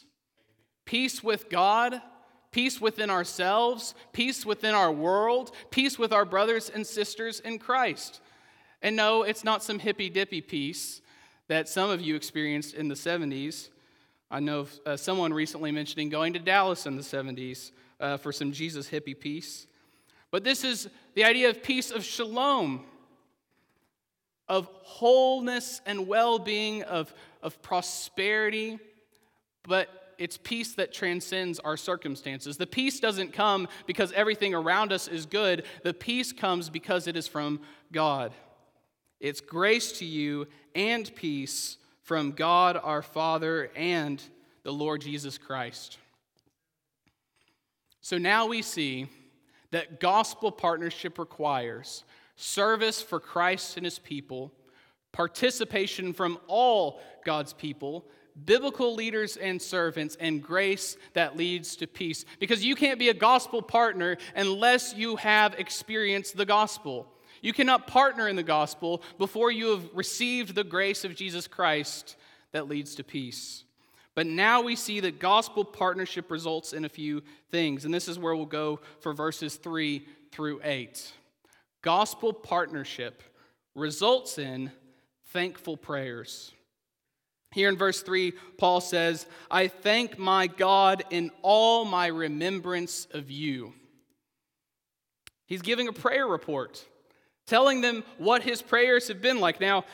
Peace 0.90 1.24
with 1.24 1.52
God, 1.52 2.02
peace 2.50 2.82
within 2.82 3.12
ourselves, 3.12 3.94
peace 4.12 4.44
within 4.44 4.74
our 4.74 4.92
world, 4.92 5.52
peace 5.70 6.00
with 6.00 6.12
our 6.12 6.26
brothers 6.26 6.68
and 6.68 6.88
sisters 6.88 7.40
in 7.42 7.60
Christ. 7.60 8.22
And 8.82 8.96
no, 8.96 9.22
it's 9.22 9.44
not 9.44 9.62
some 9.62 9.78
hippy 9.78 10.10
dippy 10.10 10.42
peace 10.42 11.02
that 11.48 11.70
some 11.70 11.92
of 11.92 12.02
you 12.02 12.16
experienced 12.16 12.74
in 12.74 12.88
the 12.88 12.96
70s. 12.96 13.70
I 14.32 14.40
know 14.40 14.66
uh, 14.84 14.98
someone 14.98 15.32
recently 15.32 15.72
mentioning 15.72 16.10
going 16.10 16.34
to 16.34 16.40
Dallas 16.40 16.88
in 16.88 16.96
the 16.96 17.04
70s 17.04 17.70
uh, 18.00 18.18
for 18.18 18.32
some 18.32 18.52
Jesus 18.52 18.90
hippie 18.90 19.20
peace. 19.20 19.68
But 20.32 20.44
this 20.44 20.64
is 20.64 20.90
the 21.14 21.24
idea 21.24 21.52
of 21.52 21.62
peace 21.62 21.92
of 21.92 22.04
shalom, 22.04 22.84
of 24.48 24.68
wholeness 24.82 25.82
and 25.86 26.08
well 26.08 26.40
being, 26.40 26.82
of, 26.82 27.14
of 27.44 27.62
prosperity, 27.62 28.80
but 29.68 29.99
it's 30.20 30.38
peace 30.38 30.74
that 30.74 30.94
transcends 30.94 31.60
our 31.60 31.78
circumstances. 31.78 32.58
The 32.58 32.68
peace 32.68 33.00
doesn't 33.00 33.34
come 33.34 33.68
because 33.88 34.12
everything 34.12 34.54
around 34.54 34.92
us 34.92 35.08
is 35.08 35.26
good, 35.26 35.66
the 35.84 35.94
peace 35.94 36.34
comes 36.34 36.70
because 36.70 37.08
it 37.08 37.16
is 37.16 37.28
from 37.28 37.62
God. 37.92 38.34
It's 39.20 39.42
grace 39.42 39.94
to 39.94 40.06
you 40.06 40.48
and 40.76 41.14
peace 41.16 41.78
from 42.04 42.32
God 42.34 42.80
our 42.82 43.02
Father 43.02 43.72
and 43.76 44.22
the 44.64 44.74
Lord 44.74 45.02
Jesus 45.02 45.38
Christ. 45.38 45.98
So 48.02 48.18
now 48.18 48.48
we 48.48 48.62
see 48.62 49.08
that 49.72 50.00
gospel 50.00 50.52
partnership 50.52 51.18
requires 51.18 52.04
service 52.36 53.02
for 53.02 53.20
Christ 53.20 53.78
and 53.78 53.86
his 53.86 54.00
people, 54.00 54.52
participation 55.12 56.14
from 56.14 56.40
all 56.48 57.02
God's 57.26 57.54
people, 57.54 58.06
biblical 58.46 58.96
leaders 58.96 59.38
and 59.38 59.62
servants, 59.62 60.16
and 60.20 60.42
grace 60.42 60.98
that 61.14 61.38
leads 61.38 61.76
to 61.78 61.88
peace. 61.88 62.26
Because 62.40 62.64
you 62.64 62.76
can't 62.76 63.00
be 63.00 63.10
a 63.10 63.14
gospel 63.14 63.62
partner 63.62 64.18
unless 64.36 64.94
you 64.96 65.16
have 65.18 65.56
experienced 65.60 66.38
the 66.38 66.46
gospel. 66.46 67.08
You 67.42 67.54
cannot 67.54 67.88
partner 67.88 68.28
in 68.28 68.36
the 68.36 68.44
gospel 68.44 69.02
before 69.18 69.52
you 69.52 69.70
have 69.72 69.90
received 69.94 70.56
the 70.56 70.64
grace 70.64 71.06
of 71.06 71.16
Jesus 71.16 71.48
Christ 71.48 72.18
that 72.52 72.68
leads 72.68 72.96
to 72.96 73.04
peace. 73.04 73.64
But 74.16 74.28
now 74.28 74.62
we 74.62 74.76
see 74.76 75.00
that 75.02 75.20
gospel 75.20 75.64
partnership 75.64 76.30
results 76.32 76.74
in 76.74 76.84
a 76.84 76.90
few 76.90 77.24
things. 77.52 77.86
And 77.86 77.94
this 77.94 78.08
is 78.08 78.20
where 78.20 78.36
we'll 78.36 78.46
go 78.46 78.82
for 79.00 79.14
verses 79.14 79.56
3 79.56 80.06
through 80.32 80.60
8. 80.64 81.14
Gospel 81.82 82.34
partnership 82.34 83.24
results 83.76 84.38
in 84.38 84.72
thankful 85.28 85.78
prayers. 85.78 86.52
Here 87.52 87.70
in 87.70 87.78
verse 87.78 88.02
3, 88.02 88.34
Paul 88.58 88.80
says, 88.80 89.26
I 89.50 89.68
thank 89.68 90.20
my 90.20 90.48
God 90.48 91.04
in 91.10 91.32
all 91.42 91.84
my 91.84 92.08
remembrance 92.08 93.08
of 93.12 93.32
you. 93.32 93.74
He's 95.48 95.64
giving 95.64 95.88
a 95.88 95.94
prayer 95.94 96.28
report, 96.28 96.86
telling 97.48 97.82
them 97.82 98.04
what 98.20 98.44
his 98.44 98.62
prayers 98.62 99.08
have 99.08 99.22
been 99.22 99.40
like. 99.40 99.60
Now, 99.60 99.86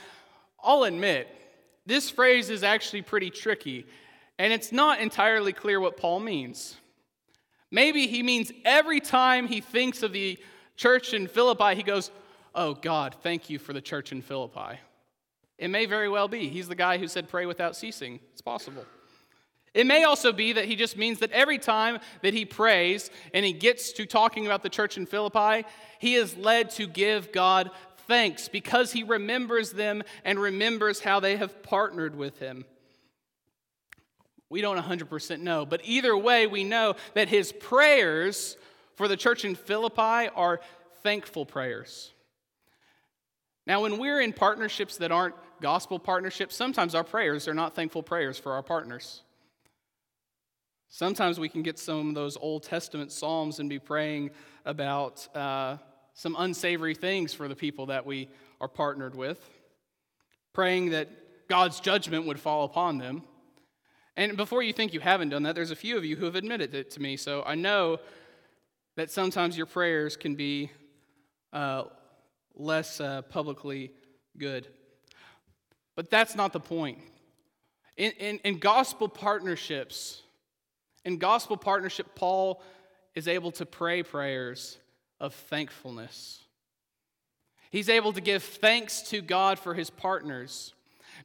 I'll 0.62 0.84
admit, 0.84 1.30
this 1.86 2.10
phrase 2.10 2.50
is 2.50 2.64
actually 2.64 3.04
pretty 3.04 3.30
tricky. 3.30 3.86
And 4.38 4.52
it's 4.52 4.72
not 4.72 5.00
entirely 5.00 5.54
clear 5.54 5.80
what 5.80 5.98
Paul 5.98 6.20
means. 6.20 6.76
Maybe 7.72 8.08
he 8.08 8.22
means 8.22 8.52
every 8.64 9.00
time 9.00 9.48
he 9.48 9.62
thinks 9.62 10.04
of 10.04 10.12
the 10.12 10.38
church 10.76 11.14
in 11.14 11.28
Philippi, 11.28 11.76
he 11.76 11.84
goes, 11.84 12.12
Oh 12.54 12.74
God, 12.74 13.16
thank 13.22 13.50
you 13.50 13.60
for 13.60 13.74
the 13.74 13.82
church 13.82 14.12
in 14.12 14.22
Philippi. 14.22 14.80
It 15.58 15.70
may 15.70 15.86
very 15.86 16.10
well 16.10 16.28
be. 16.28 16.50
He's 16.50 16.68
the 16.68 16.76
guy 16.76 16.98
who 16.98 17.08
said, 17.08 17.30
Pray 17.30 17.46
without 17.46 17.76
ceasing. 17.76 18.20
It's 18.34 18.42
possible. 18.42 18.86
It 19.74 19.86
may 19.86 20.06
also 20.06 20.32
be 20.32 20.54
that 20.54 20.66
he 20.66 20.78
just 20.78 20.96
means 20.96 21.20
that 21.20 21.32
every 21.32 21.58
time 21.58 22.00
that 22.22 22.34
he 22.34 22.46
prays 22.46 23.10
and 23.34 23.46
he 23.46 23.52
gets 23.52 23.92
to 23.94 24.06
talking 24.06 24.46
about 24.46 24.64
the 24.64 24.70
church 24.70 24.98
in 24.98 25.06
Philippi, 25.06 25.68
he 26.00 26.16
is 26.16 26.38
led 26.38 26.70
to 26.72 26.88
give 26.88 27.34
God 27.34 27.72
thanks 28.08 28.48
because 28.48 28.94
he 28.94 29.04
remembers 29.04 29.72
them 29.72 30.04
and 30.24 30.40
remembers 30.40 31.02
how 31.02 31.20
they 31.20 31.36
have 31.36 31.62
partnered 31.62 32.16
with 32.16 32.40
him. 32.40 32.64
We 34.50 34.62
don't 34.62 34.78
100% 34.78 35.42
know. 35.42 35.66
But 35.66 35.82
either 35.84 36.16
way, 36.16 36.48
we 36.48 36.64
know 36.64 36.96
that 37.14 37.28
his 37.28 37.52
prayers 37.52 38.56
for 38.96 39.10
the 39.10 39.18
church 39.18 39.44
in 39.44 39.56
Philippi 39.56 40.30
are 40.36 40.62
thankful 41.04 41.46
prayers. 41.46 42.14
Now, 43.68 43.82
when 43.82 43.98
we're 43.98 44.22
in 44.22 44.32
partnerships 44.32 44.98
that 44.98 45.12
aren't 45.12 45.36
gospel 45.66 45.98
partnerships, 45.98 46.56
sometimes 46.56 46.94
our 46.94 47.04
prayers 47.04 47.48
are 47.48 47.54
not 47.56 47.74
thankful 47.74 48.04
prayers 48.04 48.38
for 48.38 48.52
our 48.52 48.62
partners. 48.62 49.24
Sometimes 50.90 51.40
we 51.40 51.50
can 51.50 51.64
get 51.64 51.80
some 51.80 52.10
of 52.10 52.14
those 52.14 52.38
Old 52.38 52.62
Testament 52.62 53.12
Psalms 53.12 53.60
and 53.60 53.68
be 53.68 53.80
praying 53.80 54.30
about 54.64 55.28
uh, 55.36 55.78
some 56.14 56.36
unsavory 56.38 56.94
things 56.94 57.34
for 57.34 57.48
the 57.48 57.56
people 57.56 57.88
that 57.88 58.06
we 58.06 58.30
are 58.62 58.68
partnered 58.68 59.16
with, 59.16 59.40
praying 60.54 60.92
that 60.92 61.10
God's 61.48 61.80
judgment 61.80 62.28
would 62.28 62.40
fall 62.40 62.66
upon 62.66 63.00
them. 63.00 63.24
And 64.16 64.38
before 64.38 64.62
you 64.62 64.72
think 64.72 64.94
you 64.94 65.00
haven't 65.00 65.30
done 65.30 65.42
that, 65.44 65.56
there's 65.56 65.72
a 65.72 65.76
few 65.76 65.98
of 65.98 66.06
you 66.06 66.16
who 66.16 66.26
have 66.26 66.36
admitted 66.36 66.76
it 66.76 66.92
to 66.92 67.02
me. 67.02 67.18
So 67.18 67.42
I 67.44 67.56
know 67.56 67.98
that 68.98 69.10
sometimes 69.10 69.58
your 69.58 69.66
prayers 69.66 70.16
can 70.16 70.36
be 70.36 70.70
uh, 71.52 71.86
less 72.54 73.02
uh, 73.02 73.24
publicly 73.24 73.94
good. 74.38 74.68
But 75.96 76.10
that's 76.10 76.36
not 76.36 76.54
the 76.54 76.60
point. 76.60 77.00
In, 77.98 78.12
in, 78.14 78.40
in 78.40 78.60
gospel 78.60 79.08
partnerships, 79.08 80.22
in 81.06 81.18
gospel 81.18 81.56
partnership, 81.56 82.16
Paul 82.16 82.62
is 83.14 83.28
able 83.28 83.52
to 83.54 83.66
pray 83.66 84.04
prayers 84.04 84.78
of 85.20 85.34
thankfulness. 85.34 86.44
He's 87.70 87.90
able 87.90 88.14
to 88.14 88.22
give 88.22 88.44
thanks 88.44 89.02
to 89.10 89.22
God 89.22 89.60
for 89.60 89.74
his 89.74 89.90
partners. 89.90 90.74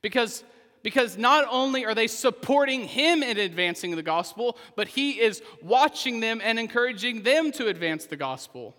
Because 0.02 0.44
because 0.82 1.18
not 1.18 1.46
only 1.50 1.84
are 1.84 1.94
they 1.94 2.06
supporting 2.06 2.84
him 2.84 3.22
in 3.22 3.38
advancing 3.38 3.96
the 3.96 4.02
gospel, 4.02 4.56
but 4.76 4.88
he 4.88 5.20
is 5.20 5.42
watching 5.62 6.20
them 6.20 6.40
and 6.42 6.58
encouraging 6.58 7.22
them 7.22 7.52
to 7.52 7.68
advance 7.68 8.06
the 8.06 8.16
gospel. 8.16 8.74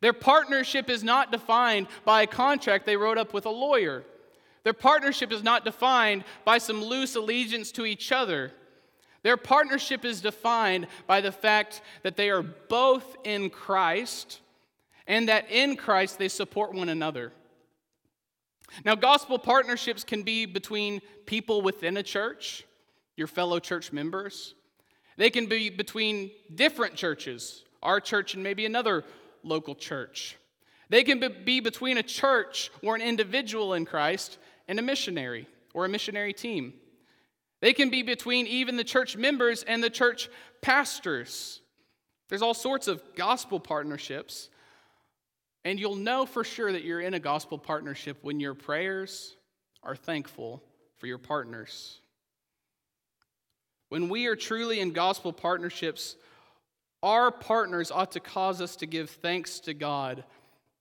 Their 0.00 0.12
partnership 0.12 0.88
is 0.88 1.04
not 1.04 1.32
defined 1.32 1.88
by 2.04 2.22
a 2.22 2.26
contract 2.26 2.86
they 2.86 2.96
wrote 2.96 3.18
up 3.18 3.34
with 3.34 3.46
a 3.46 3.50
lawyer. 3.50 4.04
Their 4.64 4.72
partnership 4.72 5.30
is 5.30 5.42
not 5.42 5.64
defined 5.64 6.24
by 6.44 6.58
some 6.58 6.82
loose 6.82 7.14
allegiance 7.14 7.70
to 7.72 7.84
each 7.84 8.10
other. 8.10 8.50
Their 9.22 9.36
partnership 9.36 10.04
is 10.04 10.20
defined 10.20 10.86
by 11.06 11.20
the 11.20 11.32
fact 11.32 11.82
that 12.02 12.16
they 12.16 12.30
are 12.30 12.42
both 12.42 13.16
in 13.24 13.50
Christ 13.50 14.40
and 15.06 15.28
that 15.28 15.50
in 15.50 15.76
Christ 15.76 16.18
they 16.18 16.28
support 16.28 16.74
one 16.74 16.88
another. 16.88 17.32
Now, 18.84 18.94
gospel 18.94 19.38
partnerships 19.38 20.02
can 20.02 20.22
be 20.22 20.46
between 20.46 21.00
people 21.26 21.62
within 21.62 21.96
a 21.96 22.02
church, 22.02 22.64
your 23.16 23.26
fellow 23.26 23.60
church 23.60 23.92
members. 23.92 24.54
They 25.16 25.30
can 25.30 25.46
be 25.46 25.70
between 25.70 26.30
different 26.54 26.94
churches, 26.94 27.64
our 27.82 28.00
church 28.00 28.34
and 28.34 28.42
maybe 28.42 28.66
another 28.66 29.04
local 29.42 29.74
church. 29.74 30.36
They 30.88 31.04
can 31.04 31.22
be 31.44 31.60
between 31.60 31.98
a 31.98 32.02
church 32.02 32.70
or 32.82 32.94
an 32.94 33.02
individual 33.02 33.74
in 33.74 33.84
Christ 33.84 34.38
and 34.68 34.78
a 34.78 34.82
missionary 34.82 35.46
or 35.72 35.84
a 35.84 35.88
missionary 35.88 36.32
team. 36.32 36.74
They 37.60 37.72
can 37.72 37.90
be 37.90 38.02
between 38.02 38.46
even 38.46 38.76
the 38.76 38.84
church 38.84 39.16
members 39.16 39.62
and 39.62 39.82
the 39.82 39.90
church 39.90 40.28
pastors. 40.60 41.60
There's 42.28 42.42
all 42.42 42.54
sorts 42.54 42.88
of 42.88 43.02
gospel 43.14 43.60
partnerships. 43.60 44.48
And 45.64 45.80
you'll 45.80 45.96
know 45.96 46.26
for 46.26 46.44
sure 46.44 46.70
that 46.70 46.84
you're 46.84 47.00
in 47.00 47.14
a 47.14 47.18
gospel 47.18 47.58
partnership 47.58 48.18
when 48.20 48.38
your 48.38 48.54
prayers 48.54 49.34
are 49.82 49.96
thankful 49.96 50.62
for 50.98 51.06
your 51.06 51.18
partners. 51.18 52.00
When 53.88 54.08
we 54.08 54.26
are 54.26 54.36
truly 54.36 54.80
in 54.80 54.92
gospel 54.92 55.32
partnerships, 55.32 56.16
our 57.02 57.30
partners 57.30 57.90
ought 57.90 58.12
to 58.12 58.20
cause 58.20 58.60
us 58.60 58.76
to 58.76 58.86
give 58.86 59.10
thanks 59.10 59.60
to 59.60 59.74
God 59.74 60.24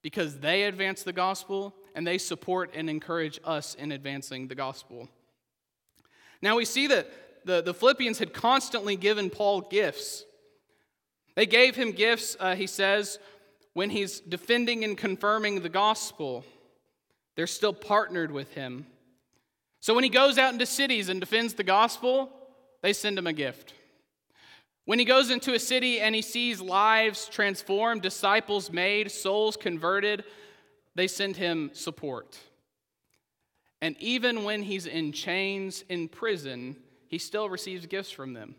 because 0.02 0.40
they 0.40 0.64
advance 0.64 1.04
the 1.04 1.14
gospel 1.14 1.74
and 1.96 2.06
they 2.06 2.18
support 2.18 2.72
and 2.74 2.90
encourage 2.90 3.40
us 3.44 3.76
in 3.76 3.92
advancing 3.92 4.48
the 4.48 4.56
gospel. 4.56 5.10
Now 6.42 6.58
we 6.58 6.66
see 6.66 6.88
that 6.88 7.08
the, 7.46 7.62
the 7.62 7.74
Philippians 7.74 8.20
had 8.20 8.34
constantly 8.34 8.96
given 8.96 9.30
Paul 9.30 9.62
gifts. 9.62 10.26
They 11.36 11.46
gave 11.46 11.76
him 11.76 11.92
gifts, 11.92 12.38
uh, 12.40 12.56
he 12.56 12.68
says, 12.68 13.20
when 13.74 13.90
he's 13.90 14.20
defending 14.20 14.84
and 14.84 14.98
confirming 14.98 15.62
the 15.62 15.70
gospel. 15.70 16.46
They're 17.36 17.48
still 17.48 17.74
partnered 17.74 18.32
with 18.32 18.54
him. 18.54 18.86
So 19.80 19.94
when 19.94 20.04
he 20.04 20.10
goes 20.10 20.38
out 20.38 20.54
into 20.54 20.66
cities 20.66 21.10
and 21.10 21.20
defends 21.20 21.56
the 21.56 21.64
gospel, 21.64 22.30
they 22.82 22.94
send 22.94 23.18
him 23.18 23.28
a 23.28 23.34
gift. 23.34 23.74
When 24.86 25.00
he 25.00 25.06
goes 25.06 25.30
into 25.30 25.54
a 25.54 25.60
city 25.60 26.00
and 26.02 26.14
he 26.14 26.22
sees 26.22 26.60
lives 26.62 27.28
transformed, 27.28 28.02
disciples 28.02 28.72
made, 28.72 29.12
souls 29.12 29.56
converted, 29.58 30.24
they 30.96 31.08
send 31.08 31.38
him 31.38 31.72
support. 31.74 32.40
And 33.82 33.98
even 34.00 34.44
when 34.44 34.64
he's 34.64 34.86
in 34.86 35.12
chains 35.12 35.84
in 35.90 36.08
prison, 36.08 36.78
he 37.08 37.18
still 37.18 37.50
receives 37.50 37.86
gifts 37.86 38.12
from 38.12 38.34
them. 38.34 38.56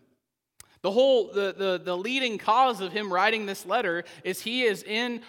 The 0.83 0.91
whole, 0.91 1.33
the, 1.33 1.55
the, 1.57 1.81
the 1.83 1.97
leading 1.97 2.37
cause 2.37 2.83
of 2.83 2.93
him 2.93 3.11
writing 3.11 3.47
this 3.47 3.65
letter 3.65 4.05
is 4.23 4.43
he 4.43 4.65
is 4.65 4.83
in 4.83 5.23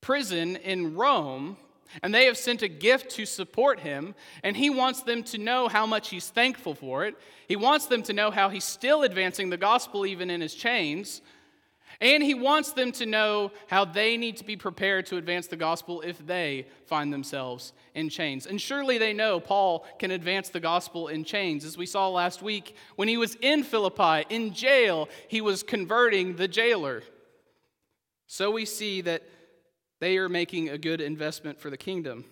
prison 0.00 0.56
in 0.56 0.96
Rome, 0.96 1.56
and 2.02 2.12
they 2.12 2.24
have 2.24 2.36
sent 2.36 2.62
a 2.62 2.68
gift 2.68 3.10
to 3.12 3.24
support 3.24 3.78
him, 3.78 4.16
and 4.42 4.56
he 4.56 4.70
wants 4.70 5.02
them 5.02 5.22
to 5.24 5.38
know 5.38 5.68
how 5.68 5.86
much 5.86 6.08
he's 6.08 6.28
thankful 6.28 6.74
for 6.74 7.04
it. 7.04 7.14
He 7.46 7.54
wants 7.54 7.86
them 7.86 8.02
to 8.02 8.12
know 8.12 8.32
how 8.32 8.48
he's 8.48 8.64
still 8.64 9.04
advancing 9.04 9.50
the 9.50 9.56
gospel 9.56 10.04
even 10.04 10.30
in 10.30 10.40
his 10.40 10.54
chains. 10.54 11.22
And 12.00 12.22
he 12.22 12.34
wants 12.34 12.72
them 12.72 12.92
to 12.92 13.06
know 13.06 13.50
how 13.66 13.84
they 13.84 14.16
need 14.16 14.36
to 14.36 14.44
be 14.44 14.56
prepared 14.56 15.06
to 15.06 15.16
advance 15.16 15.48
the 15.48 15.56
gospel 15.56 16.00
if 16.02 16.24
they 16.24 16.66
find 16.86 17.12
themselves 17.12 17.72
in 17.94 18.08
chains. 18.08 18.46
And 18.46 18.60
surely 18.60 18.98
they 18.98 19.12
know 19.12 19.40
Paul 19.40 19.84
can 19.98 20.12
advance 20.12 20.48
the 20.48 20.60
gospel 20.60 21.08
in 21.08 21.24
chains. 21.24 21.64
As 21.64 21.76
we 21.76 21.86
saw 21.86 22.08
last 22.08 22.40
week, 22.40 22.76
when 22.94 23.08
he 23.08 23.16
was 23.16 23.34
in 23.40 23.64
Philippi, 23.64 24.26
in 24.30 24.54
jail, 24.54 25.08
he 25.26 25.40
was 25.40 25.64
converting 25.64 26.36
the 26.36 26.46
jailer. 26.46 27.02
So 28.28 28.52
we 28.52 28.64
see 28.64 29.00
that 29.00 29.24
they 30.00 30.18
are 30.18 30.28
making 30.28 30.68
a 30.68 30.78
good 30.78 31.00
investment 31.00 31.60
for 31.60 31.68
the 31.68 31.76
kingdom. 31.76 32.24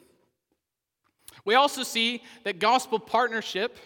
We 1.45 1.57
also 1.57 1.83
see 1.83 2.23
that 2.45 2.61
gospel 2.61 3.01
partnership 3.01 3.79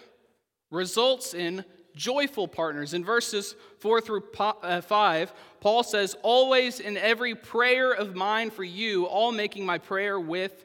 results 0.70 1.32
in 1.32 1.64
joyful 2.00 2.48
partners. 2.48 2.94
In 2.94 3.04
verses 3.04 3.54
4 3.80 4.00
through 4.00 4.24
uh, 4.38 4.80
5, 4.80 5.32
Paul 5.60 5.82
says, 5.82 6.16
Always 6.22 6.80
in 6.80 6.96
every 6.96 7.34
prayer 7.34 7.92
of 7.92 8.16
mine 8.16 8.50
for 8.50 8.64
you, 8.64 9.04
all 9.04 9.32
making 9.32 9.66
my 9.66 9.76
prayer 9.76 10.18
with 10.18 10.64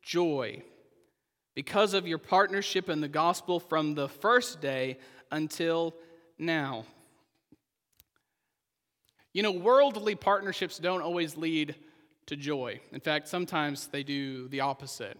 joy, 0.00 0.62
because 1.56 1.92
of 1.92 2.06
your 2.06 2.18
partnership 2.18 2.88
in 2.88 3.00
the 3.00 3.08
gospel 3.08 3.58
from 3.58 3.94
the 3.94 4.08
first 4.08 4.60
day 4.60 4.98
until 5.32 5.92
now. 6.38 6.84
You 9.32 9.42
know, 9.42 9.52
worldly 9.52 10.14
partnerships 10.14 10.78
don't 10.78 11.02
always 11.02 11.36
lead 11.36 11.74
to 12.26 12.36
joy. 12.36 12.80
In 12.92 13.00
fact, 13.00 13.26
sometimes 13.26 13.88
they 13.88 14.04
do 14.04 14.46
the 14.48 14.60
opposite. 14.60 15.18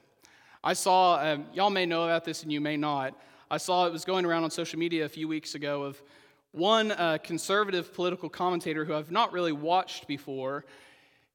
I 0.63 0.75
saw, 0.75 1.17
um, 1.17 1.47
y'all 1.53 1.71
may 1.71 1.87
know 1.87 2.05
about 2.05 2.25
this 2.25 2.45
and 2.45 2.53
you 2.53 2.61
may 2.61 2.77
not. 2.77 3.15
I 3.49 3.59
saw 3.59 3.87
it 3.87 3.93
was 3.93 4.05
going 4.05 4.25
around 4.25 4.43
on 4.43 4.51
social 4.51 4.79
media 4.79 5.05
a 5.05 5.09
few 5.09 5.29
weeks 5.29 5.55
ago 5.55 5.85
of 5.85 6.03
one 6.51 6.91
uh, 6.91 7.19
conservative 7.23 7.95
political 7.95 8.29
commentator 8.29 8.85
who 8.85 8.93
I've 8.93 9.13
not 9.13 9.33
really 9.33 9.53
watched 9.53 10.09
before. 10.09 10.65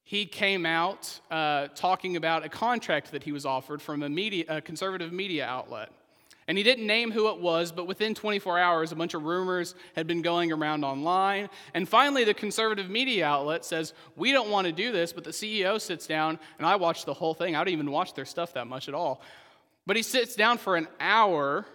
He 0.04 0.26
came 0.26 0.65
out 0.65 1.21
uh, 1.30 1.67
talking 1.74 2.17
about 2.17 2.43
a 2.43 2.50
contract 2.50 3.12
that 3.13 3.24
he 3.24 3.32
was 3.32 3.45
offered 3.45 3.82
from 3.82 4.04
a, 4.04 4.10
media, 4.10 4.43
a 4.50 4.62
conservative 4.62 5.13
media 5.13 5.45
outlet. 5.45 5.89
And 6.50 6.58
he 6.58 6.65
didn't 6.65 6.86
name 6.86 7.12
who 7.12 7.30
it 7.30 7.39
was, 7.39 7.71
but 7.71 7.88
within 7.88 8.13
24 8.13 8.60
hours, 8.60 8.91
a 8.91 8.95
bunch 8.95 9.13
of 9.13 9.24
rumors 9.24 9.74
had 9.95 10.06
been 10.06 10.21
going 10.21 10.52
around 10.52 10.84
online. 10.84 11.50
And 11.74 11.88
finally, 11.88 12.26
the 12.26 12.34
conservative 12.34 12.89
media 12.89 13.26
outlet 13.26 13.63
says, 13.63 13.93
We 14.17 14.34
don't 14.34 14.50
want 14.50 14.65
to 14.67 14.74
do 14.74 14.91
this, 14.91 15.13
but 15.13 15.24
the 15.24 15.30
CEO 15.30 15.80
sits 15.80 16.08
down, 16.08 16.39
and 16.58 16.67
I 16.67 16.76
watched 16.76 17.06
the 17.06 17.13
whole 17.13 17.34
thing. 17.34 17.56
I 17.56 17.60
don't 17.60 17.71
even 17.71 17.89
watch 17.89 18.15
their 18.15 18.26
stuff 18.26 18.54
that 18.56 18.67
much 18.67 18.89
at 18.89 18.95
all. 18.95 19.21
But 19.86 19.95
he 19.95 20.04
sits 20.04 20.36
down 20.36 20.58
for 20.58 20.76
an 20.76 20.88
hour 21.00 21.65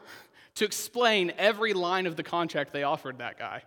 to 0.57 0.65
explain 0.65 1.33
every 1.39 1.73
line 1.73 2.07
of 2.07 2.17
the 2.17 2.23
contract 2.23 2.73
they 2.73 2.83
offered 2.83 3.19
that 3.19 3.39
guy. 3.39 3.63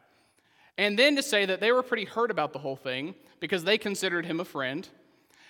And 0.78 0.98
then 0.98 1.16
to 1.16 1.24
say 1.24 1.46
that 1.46 1.60
they 1.60 1.72
were 1.72 1.84
pretty 1.84 2.06
hurt 2.06 2.32
about 2.32 2.54
the 2.54 2.60
whole 2.60 2.76
thing 2.76 3.16
because 3.40 3.64
they 3.64 3.78
considered 3.78 4.26
him 4.26 4.40
a 4.40 4.46
friend. 4.46 4.88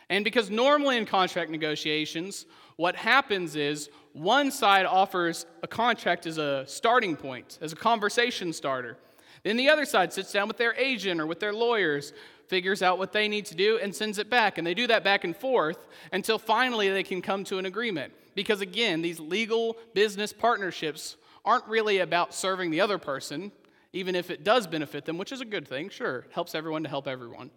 And 0.09 0.25
because 0.25 0.49
normally 0.49 0.97
in 0.97 1.05
contract 1.05 1.51
negotiations, 1.51 2.45
what 2.77 2.95
happens 2.95 3.55
is 3.55 3.89
one 4.13 4.51
side 4.51 4.85
offers 4.85 5.45
a 5.61 5.67
contract 5.67 6.25
as 6.25 6.37
a 6.39 6.65
starting 6.67 7.15
point, 7.15 7.59
as 7.61 7.73
a 7.73 7.75
conversation 7.75 8.51
starter. 8.51 8.97
Then 9.43 9.55
the 9.55 9.69
other 9.69 9.85
side 9.85 10.11
sits 10.11 10.31
down 10.31 10.47
with 10.47 10.57
their 10.57 10.73
agent 10.73 11.21
or 11.21 11.27
with 11.27 11.39
their 11.39 11.53
lawyers, 11.53 12.11
figures 12.47 12.81
out 12.81 12.97
what 12.97 13.13
they 13.13 13.27
need 13.27 13.45
to 13.45 13.55
do, 13.55 13.77
and 13.81 13.95
sends 13.95 14.17
it 14.17 14.29
back. 14.29 14.57
And 14.57 14.65
they 14.65 14.73
do 14.73 14.87
that 14.87 15.03
back 15.03 15.23
and 15.23 15.37
forth 15.37 15.87
until 16.11 16.39
finally 16.39 16.89
they 16.89 17.03
can 17.03 17.21
come 17.21 17.43
to 17.45 17.59
an 17.59 17.65
agreement. 17.65 18.11
Because 18.35 18.61
again, 18.61 19.01
these 19.01 19.19
legal 19.19 19.77
business 19.93 20.33
partnerships 20.33 21.15
aren't 21.49 21.67
really 21.67 21.97
about 21.97 22.31
serving 22.31 22.69
the 22.69 22.81
other 22.81 22.99
person, 22.99 23.51
even 23.91 24.13
if 24.13 24.29
it 24.29 24.43
does 24.43 24.67
benefit 24.67 25.05
them, 25.05 25.17
which 25.17 25.31
is 25.31 25.41
a 25.41 25.45
good 25.45 25.67
thing, 25.67 25.89
sure, 25.89 26.27
helps 26.31 26.53
everyone 26.53 26.83
to 26.83 26.89
help 26.89 27.07
everyone. 27.07 27.49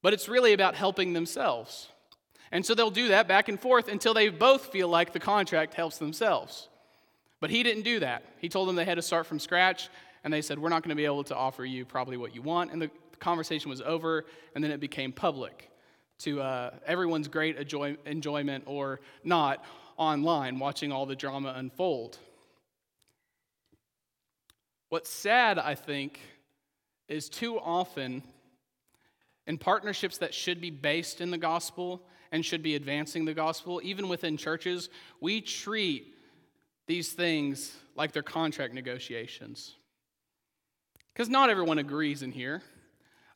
But 0.00 0.12
it's 0.12 0.28
really 0.28 0.52
about 0.52 0.76
helping 0.76 1.12
themselves. 1.12 1.88
And 2.52 2.64
so 2.64 2.72
they'll 2.72 2.90
do 2.90 3.08
that 3.08 3.26
back 3.26 3.48
and 3.48 3.58
forth 3.58 3.88
until 3.88 4.14
they 4.14 4.28
both 4.28 4.66
feel 4.66 4.86
like 4.86 5.12
the 5.12 5.18
contract 5.18 5.74
helps 5.74 5.98
themselves. 5.98 6.68
But 7.40 7.50
he 7.50 7.64
didn't 7.64 7.82
do 7.82 7.98
that. 7.98 8.22
He 8.38 8.48
told 8.48 8.68
them 8.68 8.76
they 8.76 8.84
had 8.84 8.94
to 8.94 9.02
start 9.02 9.26
from 9.26 9.40
scratch, 9.40 9.88
and 10.22 10.32
they 10.32 10.40
said, 10.40 10.60
We're 10.60 10.68
not 10.68 10.84
going 10.84 10.90
to 10.90 10.94
be 10.94 11.04
able 11.04 11.24
to 11.24 11.34
offer 11.34 11.64
you 11.64 11.84
probably 11.84 12.16
what 12.16 12.32
you 12.32 12.42
want. 12.42 12.70
And 12.70 12.80
the 12.80 12.92
conversation 13.18 13.70
was 13.70 13.80
over, 13.80 14.24
and 14.54 14.62
then 14.62 14.70
it 14.70 14.78
became 14.78 15.10
public 15.10 15.68
to 16.20 16.40
uh, 16.40 16.70
everyone's 16.86 17.26
great 17.26 17.56
enjoy- 17.56 17.96
enjoyment 18.06 18.62
or 18.66 19.00
not 19.24 19.64
online, 19.96 20.60
watching 20.60 20.92
all 20.92 21.06
the 21.06 21.16
drama 21.16 21.54
unfold. 21.56 22.18
What's 24.94 25.10
sad, 25.10 25.58
I 25.58 25.74
think, 25.74 26.20
is 27.08 27.28
too 27.28 27.58
often 27.58 28.22
in 29.44 29.58
partnerships 29.58 30.18
that 30.18 30.32
should 30.32 30.60
be 30.60 30.70
based 30.70 31.20
in 31.20 31.32
the 31.32 31.36
gospel 31.36 32.06
and 32.30 32.46
should 32.46 32.62
be 32.62 32.76
advancing 32.76 33.24
the 33.24 33.34
gospel, 33.34 33.80
even 33.82 34.08
within 34.08 34.36
churches, 34.36 34.90
we 35.20 35.40
treat 35.40 36.14
these 36.86 37.12
things 37.12 37.76
like 37.96 38.12
they're 38.12 38.22
contract 38.22 38.72
negotiations. 38.72 39.74
Because 41.12 41.28
not 41.28 41.50
everyone 41.50 41.78
agrees 41.78 42.22
in 42.22 42.30
here. 42.30 42.62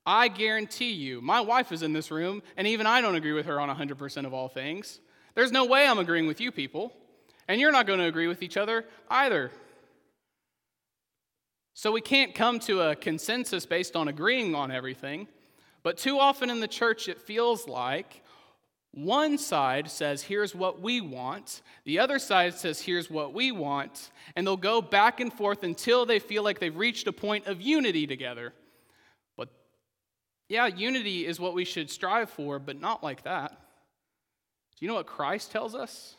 I 0.07 0.29
guarantee 0.29 0.93
you, 0.93 1.21
my 1.21 1.41
wife 1.41 1.73
is 1.73 1.83
in 1.83 1.93
this 1.93 2.13
room, 2.13 2.41
and 2.57 2.69
even 2.69 2.87
I 2.87 3.01
don't 3.01 3.17
agree 3.17 3.33
with 3.33 3.47
her 3.47 3.59
on 3.59 3.69
100% 3.69 4.27
of 4.27 4.33
all 4.33 4.47
things. 4.47 5.01
There's 5.35 5.51
no 5.51 5.65
way 5.65 5.89
I'm 5.89 5.99
agreeing 5.99 6.29
with 6.29 6.41
you 6.41 6.53
people, 6.53 6.93
and 7.49 7.61
you're 7.61 7.73
not 7.73 7.89
going 7.89 7.99
to 7.99 8.07
agree 8.07 8.29
with 8.29 8.45
each 8.45 8.57
other 8.57 8.85
either. 9.11 9.51
So 11.79 11.93
we 11.93 12.01
can't 12.01 12.35
come 12.35 12.59
to 12.63 12.81
a 12.81 12.97
consensus 12.97 13.65
based 13.65 13.95
on 13.95 14.09
agreeing 14.09 14.53
on 14.57 14.73
everything. 14.73 15.29
But 15.85 15.97
too 15.97 16.19
often 16.19 16.51
in 16.51 16.59
the 16.59 16.67
church, 16.67 17.09
it 17.09 17.21
feels 17.21 17.69
like 17.69 18.25
one 18.91 19.39
side 19.39 19.89
says, 19.89 20.25
here's 20.25 20.57
what 20.57 20.81
we 20.81 21.01
want. 21.01 21.63
The 21.85 22.01
other 22.01 22.19
side 22.19 22.55
says, 22.55 22.81
here's 22.81 23.09
what 23.09 23.33
we 23.33 23.53
want. 23.53 24.11
And 24.35 24.45
they'll 24.45 24.57
go 24.57 24.83
back 24.83 25.21
and 25.21 25.33
forth 25.33 25.63
until 25.63 26.05
they 26.05 26.19
feel 26.19 26.43
like 26.43 26.59
they've 26.59 26.77
reached 26.77 27.07
a 27.07 27.13
point 27.13 27.47
of 27.47 27.61
unity 27.61 28.09
together. 28.09 28.55
But 29.37 29.49
Yeah, 30.49 30.67
unity 30.67 31.27
is 31.27 31.39
what 31.39 31.55
we 31.55 31.65
should 31.65 31.91
strive 31.93 32.29
for, 32.29 32.59
but 32.59 32.81
not 32.81 33.05
like 33.05 33.23
that. 33.23 33.51
Do 33.53 34.85
you 34.85 34.89
know 34.89 34.95
what 34.95 35.07
Christ 35.07 35.53
tells 35.53 35.77
us? 35.77 36.17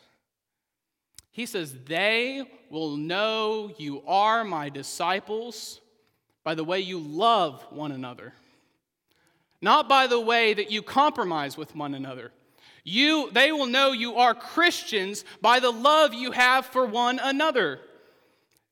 He 1.40 1.46
says, 1.46 1.74
They 1.86 2.44
will 2.68 2.98
know 2.98 3.72
you 3.78 4.02
are 4.06 4.44
my 4.44 4.68
disciples 4.68 5.80
by 6.44 6.54
the 6.54 6.64
way 6.64 6.80
you 6.80 6.98
love 6.98 7.64
one 7.70 7.92
another, 7.92 8.34
not 9.62 9.88
by 9.88 10.06
the 10.06 10.20
way 10.20 10.52
that 10.52 10.70
you 10.70 10.82
compromise 10.82 11.56
with 11.56 11.74
one 11.74 11.94
another. 11.94 12.30
You, 12.84 13.30
they 13.32 13.52
will 13.52 13.68
know 13.68 13.92
you 13.92 14.16
are 14.16 14.34
Christians 14.34 15.24
by 15.40 15.60
the 15.60 15.70
love 15.70 16.12
you 16.12 16.32
have 16.32 16.66
for 16.66 16.84
one 16.84 17.18
another. 17.18 17.80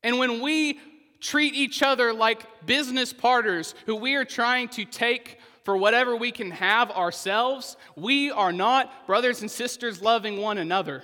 And 0.03 0.19
when 0.19 0.39
we 0.39 0.79
treat 1.19 1.55
each 1.55 1.81
other 1.81 2.13
like 2.13 2.67
business 2.67 3.11
partners 3.11 3.73
who 3.87 3.95
we 3.95 4.13
are 4.13 4.25
trying 4.25 4.67
to 4.69 4.85
take 4.85 5.39
for 5.63 5.75
whatever 5.75 6.15
we 6.15 6.31
can 6.31 6.51
have 6.51 6.91
ourselves, 6.91 7.77
we 7.95 8.29
are 8.29 8.51
not 8.51 9.07
brothers 9.07 9.41
and 9.41 9.49
sisters 9.49 10.03
loving 10.03 10.39
one 10.39 10.59
another. 10.59 11.01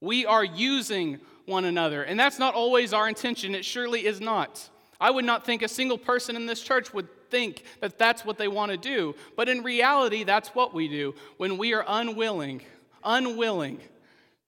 We 0.00 0.26
are 0.26 0.44
using 0.44 1.20
one 1.46 1.64
another. 1.64 2.02
And 2.02 2.18
that's 2.18 2.38
not 2.38 2.54
always 2.54 2.92
our 2.92 3.08
intention. 3.08 3.54
It 3.54 3.64
surely 3.64 4.06
is 4.06 4.20
not. 4.20 4.68
I 5.00 5.10
would 5.10 5.24
not 5.24 5.44
think 5.44 5.62
a 5.62 5.68
single 5.68 5.98
person 5.98 6.36
in 6.36 6.46
this 6.46 6.62
church 6.62 6.92
would 6.92 7.08
think 7.30 7.64
that 7.80 7.98
that's 7.98 8.24
what 8.24 8.38
they 8.38 8.48
want 8.48 8.72
to 8.72 8.76
do. 8.76 9.14
But 9.36 9.48
in 9.48 9.62
reality, 9.62 10.24
that's 10.24 10.48
what 10.50 10.74
we 10.74 10.88
do 10.88 11.14
when 11.36 11.58
we 11.58 11.74
are 11.74 11.84
unwilling, 11.86 12.62
unwilling 13.04 13.80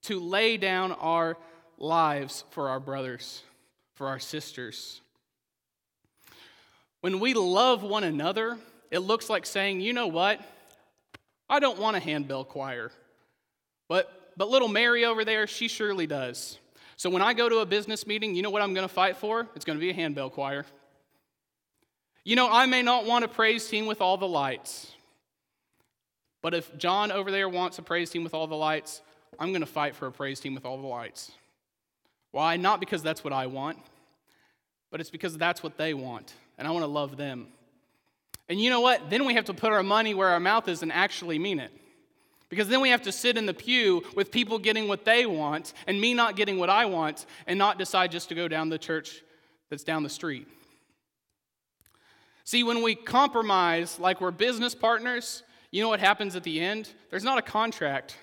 to 0.03 0.21
lay 0.21 0.57
down 0.57 0.93
our 0.93 1.37
lives 1.79 2.45
for 2.51 2.69
our 2.69 2.81
brothers, 2.81 3.43
for 3.95 4.09
our 4.09 4.19
sisters. 4.19 5.01
When 7.01 7.19
we 7.19 7.35
love 7.35 7.83
one 7.83 8.05
another, 8.05 8.59
it 8.91 9.01
looks 9.01 9.29
like 9.29 9.47
saying, 9.47 9.81
you 9.81 9.93
know 9.93 10.07
what? 10.07 10.41
I 11.49 11.59
don't 11.61 11.79
want 11.79 11.97
a 11.97 12.01
handbell 12.01 12.45
choir. 12.45 12.93
But, 13.89 14.22
but 14.37 14.49
little 14.49 14.69
Mary 14.69 15.05
over 15.05 15.25
there, 15.25 15.47
she 15.47 15.69
surely 15.69 16.07
does. 16.07 16.59
So 16.97 17.11
when 17.11 17.23
I 17.23 17.35
go 17.35 17.49
to 17.49 17.59
a 17.59 17.67
business 17.67 18.07
meeting, 18.07 18.35
you 18.35 18.43
know 18.43 18.51
what 18.51 18.63
I'm 18.63 18.75
going 18.75 18.87
to 18.87 18.93
fight 18.93 19.17
for? 19.17 19.49
It's 19.55 19.65
going 19.65 19.79
to 19.79 19.81
be 19.81 19.91
a 19.91 19.95
handbell 19.95 20.31
choir. 20.31 20.65
You 22.25 22.37
know, 22.37 22.49
I 22.51 22.67
may 22.67 22.83
not 22.83 23.05
want 23.05 23.25
a 23.25 23.29
praise 23.29 23.67
team 23.67 23.87
with 23.87 24.01
all 24.01 24.17
the 24.17 24.29
lights. 24.29 24.93
But 26.43 26.55
if 26.55 26.77
John 26.77 27.11
over 27.11 27.31
there 27.31 27.49
wants 27.49 27.79
a 27.79 27.83
praise 27.83 28.11
team 28.11 28.25
with 28.25 28.35
all 28.35 28.47
the 28.47 28.57
lights, 28.57 29.01
I'm 29.39 29.49
going 29.49 29.63
to 29.63 29.67
fight 29.67 29.95
for 29.97 30.07
a 30.07 30.13
praise 30.13 30.41
team 30.41 30.55
with 30.55 30.65
all 30.65 30.77
the 30.77 30.87
lights. 30.87 31.33
Why? 32.33 32.57
Not 32.57 32.81
because 32.81 33.03
that's 33.03 33.25
what 33.25 33.33
I 33.33 33.47
want, 33.47 33.79
but 34.91 35.01
it's 35.01 35.11
because 35.11 35.37
that's 35.37 35.63
what 35.63 35.77
they 35.77 35.95
want, 35.95 36.33
and 36.59 36.67
I 36.67 36.71
want 36.71 36.83
to 36.83 36.89
love 36.89 37.17
them. 37.17 37.49
And 38.49 38.61
you 38.61 38.71
know 38.71 38.81
what? 38.81 39.11
Then 39.11 39.25
we 39.25 39.35
have 39.35 39.47
to 39.47 39.55
put 39.55 39.73
our 39.73 39.83
money 39.83 40.15
where 40.15 40.29
our 40.29 40.41
mouth 40.41 40.69
is 40.69 40.83
and 40.83 40.93
actually 40.93 41.39
mean 41.39 41.61
it. 41.61 41.73
Because 42.53 42.69
then 42.69 42.83
we 42.83 42.91
have 42.91 43.01
to 43.05 43.13
sit 43.13 43.39
in 43.39 43.47
the 43.47 43.55
pew 43.55 44.03
with 44.15 44.31
people 44.31 44.59
getting 44.59 44.87
what 44.87 45.07
they 45.07 45.25
want 45.25 45.73
and 45.87 45.99
me 45.99 46.13
not 46.13 46.37
getting 46.37 46.59
what 46.59 46.69
I 46.69 46.85
want 46.85 47.25
and 47.47 47.59
not 47.59 47.79
decide 47.79 48.13
just 48.13 48.29
to 48.29 48.35
go 48.35 48.47
down 48.47 48.69
the 48.69 48.77
church 48.77 49.23
that's 49.71 49.85
down 49.85 50.03
the 50.03 50.11
street. 50.11 50.47
See, 52.45 52.63
when 52.63 52.83
we 52.83 52.95
compromise 52.95 53.99
like 53.99 54.21
we're 54.21 54.33
business 54.33 54.75
partners, 54.75 55.43
you 55.71 55.83
know 55.83 55.89
what 55.89 55.99
happens 55.99 56.37
at 56.37 56.43
the 56.43 56.61
end? 56.61 56.91
There's 57.09 57.25
not 57.25 57.39
a 57.39 57.43
contract, 57.43 58.19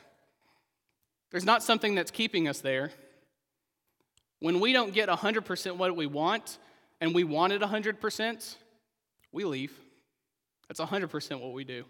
there's 1.32 1.44
not 1.44 1.64
something 1.64 1.96
that's 1.96 2.12
keeping 2.12 2.48
us 2.48 2.62
there. 2.62 2.92
When 4.42 4.60
we 4.60 4.74
don't 4.74 4.94
get 4.94 5.10
100% 5.10 5.76
what 5.76 5.96
we 5.96 6.06
want 6.06 6.60
and 7.02 7.16
we 7.16 7.24
want 7.24 7.52
it 7.52 7.64
100%, 7.64 8.56
we 9.32 9.44
leave. 9.44 9.74
That's 10.68 10.80
100% 10.80 11.42
what 11.42 11.54
we 11.54 11.64
do. 11.64 11.86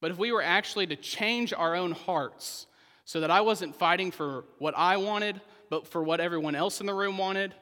But 0.00 0.10
if 0.10 0.18
we 0.18 0.32
were 0.32 0.42
actually 0.42 0.86
to 0.88 0.96
change 0.96 1.52
our 1.52 1.74
own 1.74 1.92
hearts 1.92 2.66
so 3.04 3.20
that 3.20 3.30
I 3.30 3.40
wasn't 3.40 3.74
fighting 3.74 4.10
for 4.10 4.44
what 4.58 4.74
I 4.76 4.96
wanted, 4.98 5.40
but 5.70 5.86
for 5.86 6.02
what 6.02 6.20
everyone 6.20 6.54
else 6.54 6.80
in 6.80 6.86
the 6.86 6.94
room 6.94 7.18
wanted, 7.18 7.54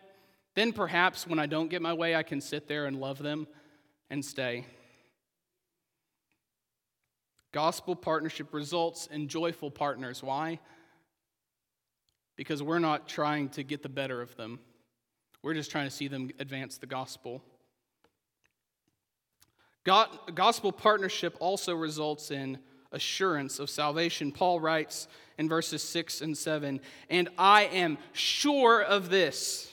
then 0.54 0.72
perhaps 0.72 1.26
when 1.26 1.38
I 1.38 1.46
don't 1.46 1.68
get 1.68 1.82
my 1.82 1.92
way, 1.92 2.14
I 2.14 2.22
can 2.22 2.40
sit 2.40 2.68
there 2.68 2.86
and 2.86 3.00
love 3.00 3.18
them 3.18 3.46
and 4.10 4.24
stay. 4.24 4.66
Gospel 7.52 7.96
partnership 7.96 8.52
results 8.52 9.06
in 9.06 9.28
joyful 9.28 9.70
partners. 9.70 10.22
Why? 10.22 10.60
Because 12.36 12.62
we're 12.62 12.78
not 12.78 13.08
trying 13.08 13.48
to 13.50 13.62
get 13.62 13.82
the 13.82 13.88
better 13.88 14.20
of 14.20 14.36
them, 14.36 14.60
we're 15.42 15.54
just 15.54 15.70
trying 15.70 15.86
to 15.86 15.94
see 15.94 16.08
them 16.08 16.30
advance 16.38 16.76
the 16.76 16.86
gospel. 16.86 17.42
God, 19.86 20.08
gospel 20.34 20.72
partnership 20.72 21.36
also 21.38 21.72
results 21.72 22.32
in 22.32 22.58
assurance 22.90 23.60
of 23.60 23.70
salvation. 23.70 24.32
Paul 24.32 24.58
writes 24.58 25.06
in 25.38 25.48
verses 25.48 25.80
6 25.80 26.22
and 26.22 26.36
7 26.36 26.80
And 27.08 27.28
I 27.38 27.66
am 27.66 27.96
sure 28.12 28.82
of 28.82 29.10
this, 29.10 29.72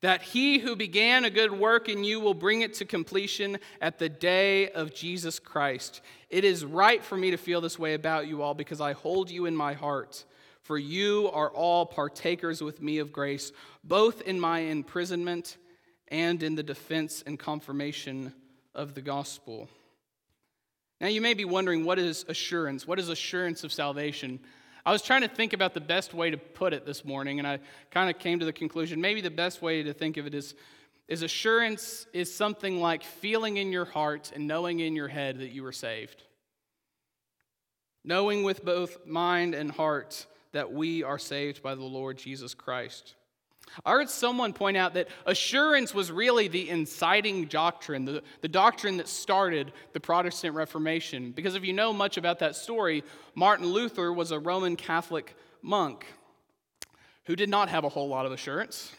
that 0.00 0.22
he 0.22 0.60
who 0.60 0.76
began 0.76 1.24
a 1.24 1.30
good 1.30 1.50
work 1.50 1.88
in 1.88 2.04
you 2.04 2.20
will 2.20 2.34
bring 2.34 2.60
it 2.60 2.74
to 2.74 2.84
completion 2.84 3.58
at 3.80 3.98
the 3.98 4.08
day 4.08 4.70
of 4.70 4.94
Jesus 4.94 5.40
Christ. 5.40 6.02
It 6.30 6.44
is 6.44 6.64
right 6.64 7.02
for 7.02 7.16
me 7.16 7.32
to 7.32 7.36
feel 7.36 7.60
this 7.60 7.80
way 7.80 7.94
about 7.94 8.28
you 8.28 8.42
all 8.42 8.54
because 8.54 8.80
I 8.80 8.92
hold 8.92 9.28
you 9.28 9.46
in 9.46 9.56
my 9.56 9.72
heart. 9.72 10.24
For 10.60 10.78
you 10.78 11.28
are 11.32 11.50
all 11.50 11.84
partakers 11.84 12.62
with 12.62 12.80
me 12.80 12.98
of 12.98 13.12
grace, 13.12 13.50
both 13.82 14.22
in 14.22 14.38
my 14.38 14.60
imprisonment 14.60 15.56
and 16.06 16.44
in 16.44 16.54
the 16.54 16.62
defense 16.62 17.24
and 17.26 17.40
confirmation 17.40 18.34
of 18.74 18.94
the 18.94 19.02
gospel. 19.02 19.68
Now, 21.00 21.08
you 21.08 21.20
may 21.20 21.34
be 21.34 21.44
wondering 21.44 21.84
what 21.84 21.98
is 21.98 22.24
assurance? 22.28 22.86
What 22.86 22.98
is 22.98 23.08
assurance 23.08 23.64
of 23.64 23.72
salvation? 23.72 24.38
I 24.84 24.92
was 24.92 25.02
trying 25.02 25.22
to 25.22 25.28
think 25.28 25.52
about 25.52 25.74
the 25.74 25.80
best 25.80 26.12
way 26.14 26.30
to 26.30 26.36
put 26.36 26.72
it 26.72 26.84
this 26.86 27.04
morning, 27.04 27.38
and 27.38 27.46
I 27.46 27.60
kind 27.90 28.10
of 28.10 28.18
came 28.18 28.40
to 28.40 28.44
the 28.44 28.52
conclusion 28.52 29.00
maybe 29.00 29.20
the 29.20 29.30
best 29.30 29.62
way 29.62 29.82
to 29.82 29.92
think 29.92 30.16
of 30.16 30.26
it 30.26 30.34
is, 30.34 30.54
is 31.08 31.22
assurance 31.22 32.06
is 32.12 32.34
something 32.34 32.80
like 32.80 33.04
feeling 33.04 33.56
in 33.56 33.70
your 33.72 33.84
heart 33.84 34.32
and 34.34 34.46
knowing 34.46 34.80
in 34.80 34.96
your 34.96 35.08
head 35.08 35.38
that 35.38 35.50
you 35.50 35.62
were 35.62 35.72
saved. 35.72 36.22
Knowing 38.04 38.42
with 38.42 38.64
both 38.64 39.06
mind 39.06 39.54
and 39.54 39.70
heart 39.70 40.26
that 40.52 40.72
we 40.72 41.02
are 41.02 41.18
saved 41.18 41.62
by 41.62 41.74
the 41.74 41.84
Lord 41.84 42.18
Jesus 42.18 42.54
Christ. 42.54 43.14
I 43.84 43.92
heard 43.92 44.10
someone 44.10 44.52
point 44.52 44.76
out 44.76 44.94
that 44.94 45.08
assurance 45.24 45.94
was 45.94 46.12
really 46.12 46.46
the 46.46 46.68
inciting 46.68 47.46
doctrine, 47.46 48.04
the, 48.04 48.22
the 48.42 48.48
doctrine 48.48 48.98
that 48.98 49.08
started 49.08 49.72
the 49.92 50.00
Protestant 50.00 50.54
Reformation. 50.54 51.32
Because 51.32 51.54
if 51.54 51.64
you 51.64 51.72
know 51.72 51.92
much 51.92 52.16
about 52.16 52.40
that 52.40 52.54
story, 52.54 53.02
Martin 53.34 53.66
Luther 53.66 54.12
was 54.12 54.30
a 54.30 54.38
Roman 54.38 54.76
Catholic 54.76 55.36
monk 55.62 56.06
who 57.24 57.36
did 57.36 57.48
not 57.48 57.68
have 57.68 57.84
a 57.84 57.88
whole 57.88 58.08
lot 58.08 58.26
of 58.26 58.32
assurance. 58.32 58.92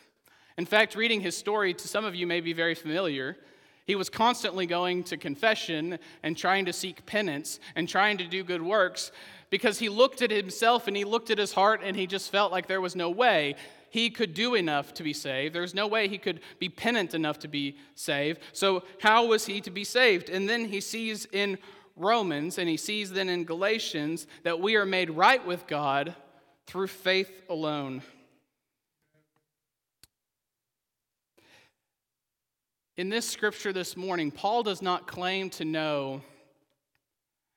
In 0.57 0.65
fact, 0.65 0.95
reading 0.95 1.21
his 1.21 1.37
story 1.37 1.73
to 1.73 1.87
some 1.87 2.05
of 2.05 2.15
you 2.15 2.25
may 2.25 2.41
be 2.41 2.53
very 2.53 2.75
familiar. 2.75 3.37
He 3.85 3.95
was 3.95 4.09
constantly 4.09 4.65
going 4.65 5.03
to 5.05 5.17
confession 5.17 5.99
and 6.23 6.37
trying 6.37 6.65
to 6.65 6.73
seek 6.73 7.05
penance 7.05 7.59
and 7.75 7.87
trying 7.87 8.17
to 8.19 8.25
do 8.25 8.43
good 8.43 8.61
works 8.61 9.11
because 9.49 9.77
he 9.77 9.89
looked 9.89 10.21
at 10.21 10.31
himself 10.31 10.87
and 10.87 10.95
he 10.95 11.03
looked 11.03 11.29
at 11.29 11.37
his 11.37 11.53
heart 11.53 11.81
and 11.83 11.95
he 11.95 12.07
just 12.07 12.31
felt 12.31 12.51
like 12.51 12.67
there 12.67 12.81
was 12.81 12.95
no 12.95 13.09
way 13.09 13.55
he 13.93 14.09
could 14.09 14.33
do 14.33 14.55
enough 14.55 14.91
to 14.95 15.03
be 15.03 15.13
saved. 15.13 15.53
There's 15.53 15.75
no 15.75 15.85
way 15.85 16.07
he 16.07 16.17
could 16.17 16.39
be 16.57 16.67
penitent 16.67 17.13
enough 17.13 17.37
to 17.39 17.47
be 17.47 17.77
saved. 17.93 18.41
So, 18.51 18.85
how 18.99 19.27
was 19.27 19.45
he 19.45 19.61
to 19.61 19.69
be 19.69 19.83
saved? 19.83 20.31
And 20.31 20.49
then 20.49 20.65
he 20.65 20.81
sees 20.81 21.27
in 21.31 21.59
Romans 21.95 22.57
and 22.57 22.67
he 22.67 22.75
sees 22.75 23.11
then 23.11 23.29
in 23.29 23.43
Galatians 23.43 24.25
that 24.41 24.59
we 24.59 24.77
are 24.77 24.85
made 24.85 25.11
right 25.11 25.45
with 25.45 25.67
God 25.67 26.15
through 26.65 26.87
faith 26.87 27.43
alone. 27.51 28.01
In 32.97 33.09
this 33.09 33.29
scripture 33.29 33.73
this 33.73 33.95
morning, 33.95 34.31
Paul 34.31 34.63
does 34.63 34.81
not 34.81 35.05
claim 35.05 35.51
to 35.51 35.65
know, 35.65 36.23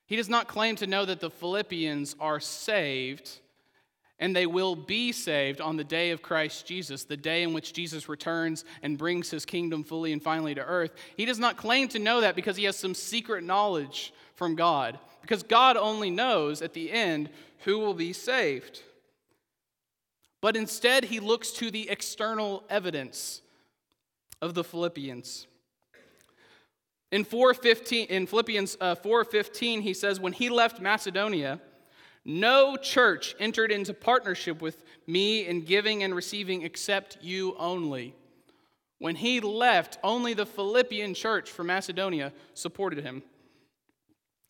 he 0.04 0.16
does 0.16 0.28
not 0.28 0.48
claim 0.48 0.76
to 0.76 0.86
know 0.86 1.06
that 1.06 1.20
the 1.20 1.30
Philippians 1.30 2.14
are 2.20 2.40
saved 2.40 3.40
and 4.18 4.34
they 4.34 4.46
will 4.46 4.74
be 4.74 5.12
saved 5.12 5.60
on 5.60 5.76
the 5.76 5.84
day 5.84 6.10
of 6.10 6.22
Christ 6.22 6.66
Jesus, 6.66 7.04
the 7.04 7.16
day 7.16 7.42
in 7.42 7.52
which 7.52 7.72
Jesus 7.72 8.08
returns 8.08 8.64
and 8.82 8.96
brings 8.96 9.30
his 9.30 9.44
kingdom 9.44 9.84
fully 9.84 10.12
and 10.12 10.22
finally 10.22 10.54
to 10.54 10.64
earth. 10.64 10.94
He 11.16 11.26
does 11.26 11.38
not 11.38 11.56
claim 11.56 11.88
to 11.88 11.98
know 11.98 12.22
that 12.22 12.34
because 12.36 12.56
he 12.56 12.64
has 12.64 12.76
some 12.76 12.94
secret 12.94 13.44
knowledge 13.44 14.12
from 14.34 14.54
God, 14.54 14.98
because 15.20 15.42
God 15.42 15.76
only 15.76 16.10
knows 16.10 16.62
at 16.62 16.72
the 16.72 16.90
end 16.90 17.28
who 17.64 17.78
will 17.78 17.94
be 17.94 18.12
saved. 18.12 18.82
But 20.40 20.56
instead, 20.56 21.04
he 21.04 21.20
looks 21.20 21.50
to 21.52 21.70
the 21.70 21.90
external 21.90 22.64
evidence 22.70 23.42
of 24.40 24.54
the 24.54 24.64
Philippians. 24.64 25.46
In 27.12 27.24
4:15 27.24 28.06
in 28.06 28.26
Philippians 28.26 28.76
uh, 28.80 28.94
4:15 28.96 29.82
he 29.82 29.94
says 29.94 30.20
when 30.20 30.32
he 30.32 30.48
left 30.48 30.80
Macedonia 30.80 31.60
no 32.26 32.76
church 32.76 33.36
entered 33.38 33.70
into 33.70 33.94
partnership 33.94 34.60
with 34.60 34.82
me 35.06 35.46
in 35.46 35.64
giving 35.64 36.02
and 36.02 36.14
receiving 36.14 36.62
except 36.62 37.18
you 37.22 37.54
only. 37.56 38.14
When 38.98 39.14
he 39.14 39.40
left, 39.40 39.98
only 40.02 40.34
the 40.34 40.44
Philippian 40.44 41.14
church 41.14 41.50
from 41.50 41.68
Macedonia 41.68 42.32
supported 42.54 43.04
him. 43.04 43.22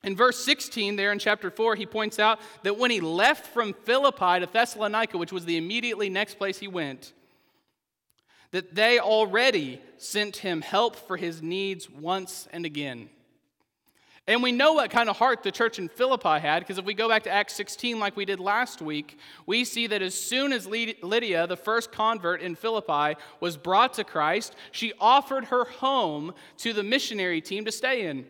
In 0.02 0.16
verse 0.16 0.42
16, 0.44 0.96
there 0.96 1.12
in 1.12 1.18
chapter 1.18 1.50
4, 1.50 1.74
he 1.74 1.84
points 1.84 2.18
out 2.18 2.40
that 2.62 2.78
when 2.78 2.90
he 2.90 3.00
left 3.00 3.46
from 3.46 3.74
Philippi 3.74 4.40
to 4.40 4.48
Thessalonica, 4.50 5.18
which 5.18 5.32
was 5.32 5.44
the 5.44 5.56
immediately 5.56 6.08
next 6.08 6.38
place 6.38 6.58
he 6.58 6.68
went, 6.68 7.12
that 8.52 8.74
they 8.74 8.98
already 8.98 9.82
sent 9.98 10.38
him 10.38 10.62
help 10.62 10.96
for 10.96 11.16
his 11.16 11.42
needs 11.42 11.90
once 11.90 12.48
and 12.52 12.64
again. 12.64 13.10
And 14.28 14.42
we 14.42 14.50
know 14.50 14.72
what 14.72 14.90
kind 14.90 15.08
of 15.08 15.16
heart 15.16 15.44
the 15.44 15.52
church 15.52 15.78
in 15.78 15.88
Philippi 15.88 16.40
had, 16.40 16.60
because 16.60 16.78
if 16.78 16.84
we 16.84 16.94
go 16.94 17.08
back 17.08 17.22
to 17.24 17.30
Acts 17.30 17.54
16, 17.54 18.00
like 18.00 18.16
we 18.16 18.24
did 18.24 18.40
last 18.40 18.82
week, 18.82 19.18
we 19.46 19.64
see 19.64 19.86
that 19.86 20.02
as 20.02 20.14
soon 20.14 20.52
as 20.52 20.66
Lydia, 20.66 21.46
the 21.46 21.56
first 21.56 21.92
convert 21.92 22.42
in 22.42 22.56
Philippi, 22.56 23.20
was 23.38 23.56
brought 23.56 23.94
to 23.94 24.04
Christ, 24.04 24.56
she 24.72 24.92
offered 25.00 25.44
her 25.46 25.64
home 25.64 26.34
to 26.58 26.72
the 26.72 26.82
missionary 26.82 27.40
team 27.40 27.64
to 27.66 27.72
stay 27.72 28.06
in. 28.06 28.26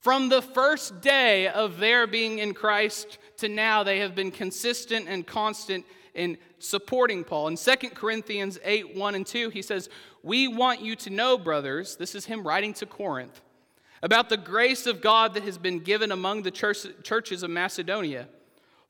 From 0.00 0.28
the 0.28 0.42
first 0.42 1.00
day 1.00 1.48
of 1.48 1.78
their 1.78 2.06
being 2.06 2.38
in 2.38 2.54
Christ 2.54 3.18
to 3.38 3.48
now, 3.48 3.82
they 3.82 3.98
have 3.98 4.14
been 4.14 4.30
consistent 4.30 5.08
and 5.08 5.26
constant 5.26 5.84
in 6.14 6.38
supporting 6.60 7.24
Paul. 7.24 7.48
In 7.48 7.56
2 7.56 7.90
Corinthians 7.90 8.60
8 8.62 8.96
1 8.96 9.14
and 9.16 9.26
2, 9.26 9.50
he 9.50 9.62
says, 9.62 9.88
We 10.22 10.46
want 10.46 10.80
you 10.80 10.94
to 10.94 11.10
know, 11.10 11.36
brothers, 11.36 11.96
this 11.96 12.14
is 12.14 12.24
him 12.24 12.46
writing 12.46 12.72
to 12.74 12.86
Corinth 12.86 13.40
about 14.02 14.28
the 14.28 14.36
grace 14.36 14.86
of 14.86 15.00
God 15.00 15.34
that 15.34 15.42
has 15.42 15.58
been 15.58 15.80
given 15.80 16.12
among 16.12 16.42
the 16.42 16.50
church, 16.50 16.86
churches 17.02 17.42
of 17.42 17.50
Macedonia. 17.50 18.28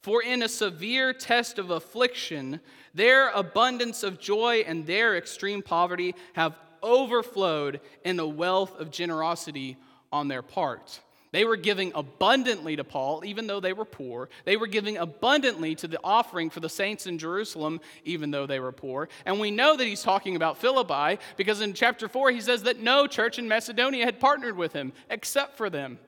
For 0.00 0.22
in 0.22 0.42
a 0.42 0.48
severe 0.48 1.12
test 1.12 1.58
of 1.58 1.70
affliction, 1.70 2.60
their 2.94 3.30
abundance 3.30 4.02
of 4.02 4.20
joy 4.20 4.64
and 4.66 4.86
their 4.86 5.16
extreme 5.16 5.62
poverty 5.62 6.14
have 6.34 6.56
overflowed 6.82 7.80
in 8.04 8.16
the 8.16 8.28
wealth 8.28 8.78
of 8.78 8.90
generosity 8.90 9.76
on 10.12 10.28
their 10.28 10.42
part. 10.42 11.00
They 11.30 11.44
were 11.44 11.56
giving 11.56 11.92
abundantly 11.94 12.76
to 12.76 12.84
Paul, 12.84 13.22
even 13.24 13.46
though 13.46 13.60
they 13.60 13.74
were 13.74 13.84
poor. 13.84 14.30
They 14.44 14.56
were 14.56 14.66
giving 14.66 14.96
abundantly 14.96 15.74
to 15.76 15.88
the 15.88 16.00
offering 16.02 16.48
for 16.48 16.60
the 16.60 16.68
saints 16.68 17.06
in 17.06 17.18
Jerusalem, 17.18 17.80
even 18.04 18.30
though 18.30 18.46
they 18.46 18.60
were 18.60 18.72
poor. 18.72 19.08
And 19.26 19.38
we 19.38 19.50
know 19.50 19.76
that 19.76 19.84
he's 19.84 20.02
talking 20.02 20.36
about 20.36 20.58
Philippi 20.58 21.20
because 21.36 21.60
in 21.60 21.74
chapter 21.74 22.08
4 22.08 22.30
he 22.30 22.40
says 22.40 22.62
that 22.62 22.80
no 22.80 23.06
church 23.06 23.38
in 23.38 23.46
Macedonia 23.46 24.04
had 24.04 24.20
partnered 24.20 24.56
with 24.56 24.72
him 24.72 24.92
except 25.10 25.56
for 25.56 25.68
them. 25.68 25.98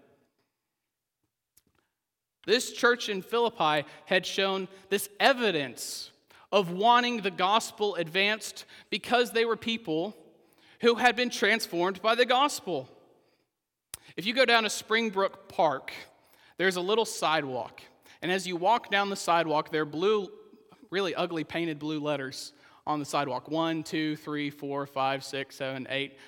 This 2.46 2.72
church 2.72 3.08
in 3.08 3.20
Philippi 3.20 3.86
had 4.06 4.24
shown 4.24 4.68
this 4.88 5.08
evidence 5.20 6.10
of 6.50 6.72
wanting 6.72 7.20
the 7.20 7.30
gospel 7.30 7.94
advanced 7.94 8.64
because 8.88 9.32
they 9.32 9.44
were 9.44 9.56
people 9.56 10.16
who 10.80 10.94
had 10.94 11.14
been 11.14 11.30
transformed 11.30 12.00
by 12.00 12.14
the 12.14 12.24
gospel. 12.24 12.88
If 14.20 14.26
you 14.26 14.34
go 14.34 14.44
down 14.44 14.64
to 14.64 14.68
Springbrook 14.68 15.48
Park, 15.48 15.94
there's 16.58 16.76
a 16.76 16.80
little 16.82 17.06
sidewalk. 17.06 17.80
And 18.20 18.30
as 18.30 18.46
you 18.46 18.54
walk 18.54 18.90
down 18.90 19.08
the 19.08 19.16
sidewalk, 19.16 19.72
there 19.72 19.80
are 19.80 19.86
blue, 19.86 20.28
really 20.90 21.14
ugly 21.14 21.42
painted 21.42 21.78
blue 21.78 22.00
letters 22.00 22.52
on 22.86 22.98
the 22.98 23.06
sidewalk 23.06 23.50
one, 23.50 23.82
two, 23.82 24.16
three, 24.16 24.50
four, 24.50 24.84
five, 24.84 25.24
six, 25.24 25.56
seven, 25.56 25.86
eight. 25.88 26.18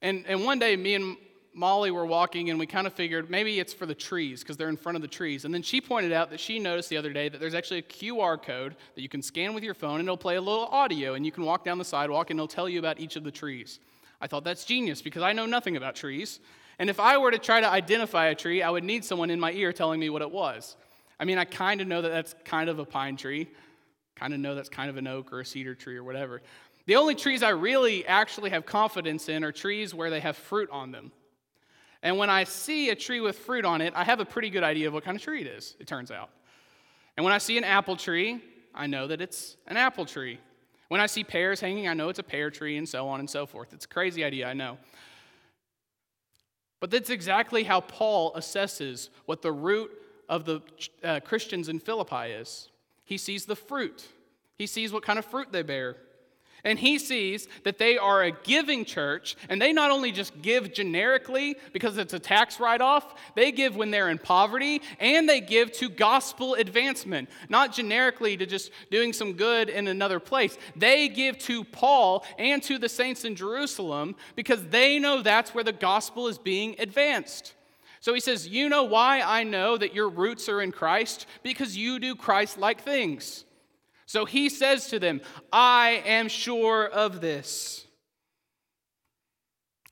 And, 0.00 0.24
and 0.26 0.46
one 0.46 0.58
day, 0.58 0.76
me 0.76 0.94
and 0.94 1.18
Molly 1.52 1.90
were 1.90 2.06
walking 2.06 2.48
and 2.48 2.58
we 2.58 2.66
kind 2.66 2.86
of 2.86 2.94
figured 2.94 3.28
maybe 3.28 3.60
it's 3.60 3.74
for 3.74 3.84
the 3.84 3.94
trees 3.94 4.40
because 4.40 4.56
they're 4.56 4.70
in 4.70 4.78
front 4.78 4.96
of 4.96 5.02
the 5.02 5.08
trees. 5.08 5.44
And 5.44 5.52
then 5.52 5.60
she 5.60 5.82
pointed 5.82 6.10
out 6.10 6.30
that 6.30 6.40
she 6.40 6.58
noticed 6.58 6.88
the 6.88 6.96
other 6.96 7.12
day 7.12 7.28
that 7.28 7.38
there's 7.38 7.54
actually 7.54 7.80
a 7.80 7.82
QR 7.82 8.42
code 8.42 8.76
that 8.94 9.02
you 9.02 9.10
can 9.10 9.20
scan 9.20 9.52
with 9.52 9.62
your 9.62 9.74
phone 9.74 10.00
and 10.00 10.08
it'll 10.08 10.16
play 10.16 10.36
a 10.36 10.40
little 10.40 10.68
audio 10.68 11.12
and 11.12 11.26
you 11.26 11.32
can 11.32 11.44
walk 11.44 11.66
down 11.66 11.76
the 11.76 11.84
sidewalk 11.84 12.30
and 12.30 12.38
it'll 12.38 12.48
tell 12.48 12.66
you 12.66 12.78
about 12.78 12.98
each 12.98 13.16
of 13.16 13.24
the 13.24 13.30
trees. 13.30 13.78
I 14.22 14.26
thought 14.26 14.42
that's 14.42 14.64
genius 14.64 15.02
because 15.02 15.22
I 15.22 15.34
know 15.34 15.44
nothing 15.44 15.76
about 15.76 15.96
trees. 15.96 16.40
And 16.78 16.90
if 16.90 16.98
I 16.98 17.18
were 17.18 17.30
to 17.30 17.38
try 17.38 17.60
to 17.60 17.68
identify 17.68 18.26
a 18.26 18.34
tree, 18.34 18.62
I 18.62 18.70
would 18.70 18.84
need 18.84 19.04
someone 19.04 19.30
in 19.30 19.38
my 19.38 19.52
ear 19.52 19.72
telling 19.72 20.00
me 20.00 20.10
what 20.10 20.22
it 20.22 20.30
was. 20.30 20.76
I 21.18 21.24
mean, 21.24 21.38
I 21.38 21.44
kind 21.44 21.80
of 21.80 21.86
know 21.86 22.02
that 22.02 22.08
that's 22.08 22.34
kind 22.44 22.68
of 22.68 22.78
a 22.78 22.84
pine 22.84 23.16
tree, 23.16 23.48
kind 24.16 24.34
of 24.34 24.40
know 24.40 24.54
that's 24.54 24.68
kind 24.68 24.90
of 24.90 24.96
an 24.96 25.06
oak 25.06 25.32
or 25.32 25.40
a 25.40 25.46
cedar 25.46 25.74
tree 25.74 25.96
or 25.96 26.04
whatever. 26.04 26.42
The 26.86 26.96
only 26.96 27.14
trees 27.14 27.42
I 27.42 27.50
really 27.50 28.06
actually 28.06 28.50
have 28.50 28.66
confidence 28.66 29.28
in 29.28 29.44
are 29.44 29.52
trees 29.52 29.94
where 29.94 30.10
they 30.10 30.20
have 30.20 30.36
fruit 30.36 30.68
on 30.70 30.90
them. 30.90 31.12
And 32.02 32.18
when 32.18 32.28
I 32.28 32.44
see 32.44 32.90
a 32.90 32.94
tree 32.94 33.20
with 33.20 33.38
fruit 33.38 33.64
on 33.64 33.80
it, 33.80 33.94
I 33.96 34.04
have 34.04 34.20
a 34.20 34.26
pretty 34.26 34.50
good 34.50 34.62
idea 34.62 34.88
of 34.88 34.92
what 34.94 35.04
kind 35.04 35.16
of 35.16 35.22
tree 35.22 35.40
it 35.40 35.46
is, 35.46 35.76
it 35.80 35.86
turns 35.86 36.10
out. 36.10 36.28
And 37.16 37.24
when 37.24 37.32
I 37.32 37.38
see 37.38 37.56
an 37.56 37.64
apple 37.64 37.96
tree, 37.96 38.42
I 38.74 38.86
know 38.86 39.06
that 39.06 39.20
it's 39.20 39.56
an 39.66 39.76
apple 39.76 40.04
tree. 40.04 40.38
When 40.88 41.00
I 41.00 41.06
see 41.06 41.24
pears 41.24 41.60
hanging, 41.60 41.88
I 41.88 41.94
know 41.94 42.10
it's 42.10 42.18
a 42.18 42.24
pear 42.24 42.50
tree, 42.50 42.76
and 42.76 42.88
so 42.88 43.08
on 43.08 43.20
and 43.20 43.30
so 43.30 43.46
forth. 43.46 43.72
It's 43.72 43.86
a 43.86 43.88
crazy 43.88 44.22
idea, 44.22 44.46
I 44.46 44.52
know. 44.52 44.76
But 46.84 46.90
that's 46.90 47.08
exactly 47.08 47.64
how 47.64 47.80
Paul 47.80 48.34
assesses 48.34 49.08
what 49.24 49.40
the 49.40 49.50
root 49.50 49.90
of 50.28 50.44
the 50.44 50.60
uh, 51.02 51.20
Christians 51.20 51.70
in 51.70 51.78
Philippi 51.78 52.32
is. 52.32 52.68
He 53.06 53.16
sees 53.16 53.46
the 53.46 53.56
fruit, 53.56 54.06
he 54.58 54.66
sees 54.66 54.92
what 54.92 55.02
kind 55.02 55.18
of 55.18 55.24
fruit 55.24 55.50
they 55.50 55.62
bear. 55.62 55.96
And 56.64 56.78
he 56.78 56.98
sees 56.98 57.46
that 57.64 57.76
they 57.76 57.98
are 57.98 58.22
a 58.22 58.30
giving 58.30 58.86
church, 58.86 59.36
and 59.50 59.60
they 59.60 59.72
not 59.72 59.90
only 59.90 60.12
just 60.12 60.40
give 60.40 60.72
generically 60.72 61.56
because 61.74 61.98
it's 61.98 62.14
a 62.14 62.18
tax 62.18 62.58
write 62.58 62.80
off, 62.80 63.14
they 63.34 63.52
give 63.52 63.76
when 63.76 63.90
they're 63.90 64.08
in 64.08 64.18
poverty, 64.18 64.80
and 64.98 65.28
they 65.28 65.42
give 65.42 65.72
to 65.72 65.90
gospel 65.90 66.54
advancement, 66.54 67.28
not 67.50 67.74
generically 67.74 68.36
to 68.38 68.46
just 68.46 68.70
doing 68.90 69.12
some 69.12 69.34
good 69.34 69.68
in 69.68 69.88
another 69.88 70.18
place. 70.18 70.56
They 70.74 71.08
give 71.08 71.38
to 71.40 71.64
Paul 71.64 72.24
and 72.38 72.62
to 72.62 72.78
the 72.78 72.88
saints 72.88 73.26
in 73.26 73.36
Jerusalem 73.36 74.16
because 74.34 74.64
they 74.68 74.98
know 74.98 75.20
that's 75.20 75.54
where 75.54 75.64
the 75.64 75.72
gospel 75.72 76.28
is 76.28 76.38
being 76.38 76.76
advanced. 76.78 77.54
So 78.00 78.12
he 78.12 78.20
says, 78.20 78.48
You 78.48 78.68
know 78.68 78.84
why 78.84 79.20
I 79.20 79.44
know 79.44 79.76
that 79.76 79.94
your 79.94 80.08
roots 80.08 80.48
are 80.48 80.60
in 80.60 80.72
Christ? 80.72 81.26
Because 81.42 81.76
you 81.76 81.98
do 81.98 82.14
Christ 82.14 82.58
like 82.58 82.82
things. 82.82 83.44
So 84.14 84.26
he 84.26 84.48
says 84.48 84.86
to 84.90 85.00
them, 85.00 85.20
I 85.52 86.00
am 86.06 86.28
sure 86.28 86.86
of 86.86 87.20
this. 87.20 87.84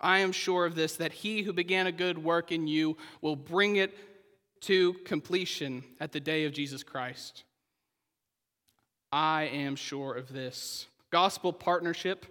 I 0.00 0.20
am 0.20 0.30
sure 0.30 0.64
of 0.64 0.76
this, 0.76 0.94
that 0.98 1.12
he 1.12 1.42
who 1.42 1.52
began 1.52 1.88
a 1.88 1.92
good 1.92 2.18
work 2.18 2.52
in 2.52 2.68
you 2.68 2.96
will 3.20 3.34
bring 3.34 3.74
it 3.74 3.92
to 4.60 4.92
completion 5.04 5.82
at 5.98 6.12
the 6.12 6.20
day 6.20 6.44
of 6.44 6.52
Jesus 6.52 6.84
Christ. 6.84 7.42
I 9.10 9.46
am 9.46 9.74
sure 9.74 10.14
of 10.14 10.32
this. 10.32 10.86
Gospel 11.10 11.52
partnership 11.52 12.24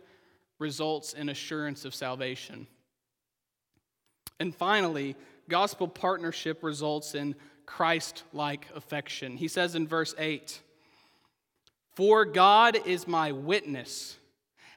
results 0.60 1.12
in 1.12 1.28
assurance 1.28 1.84
of 1.84 1.94
salvation. 1.94 2.68
And 4.40 4.56
finally, 4.56 5.18
gospel 5.50 5.90
partnership 5.90 6.64
results 6.64 7.16
in 7.16 7.36
Christ 7.66 8.24
like 8.32 8.68
affection. 8.78 9.36
He 9.36 9.50
says 9.50 9.76
in 9.76 9.90
verse 9.90 10.16
8, 10.18 10.62
for 11.94 12.26
God 12.26 12.78
is 12.86 13.08
my 13.08 13.32
witness, 13.32 14.18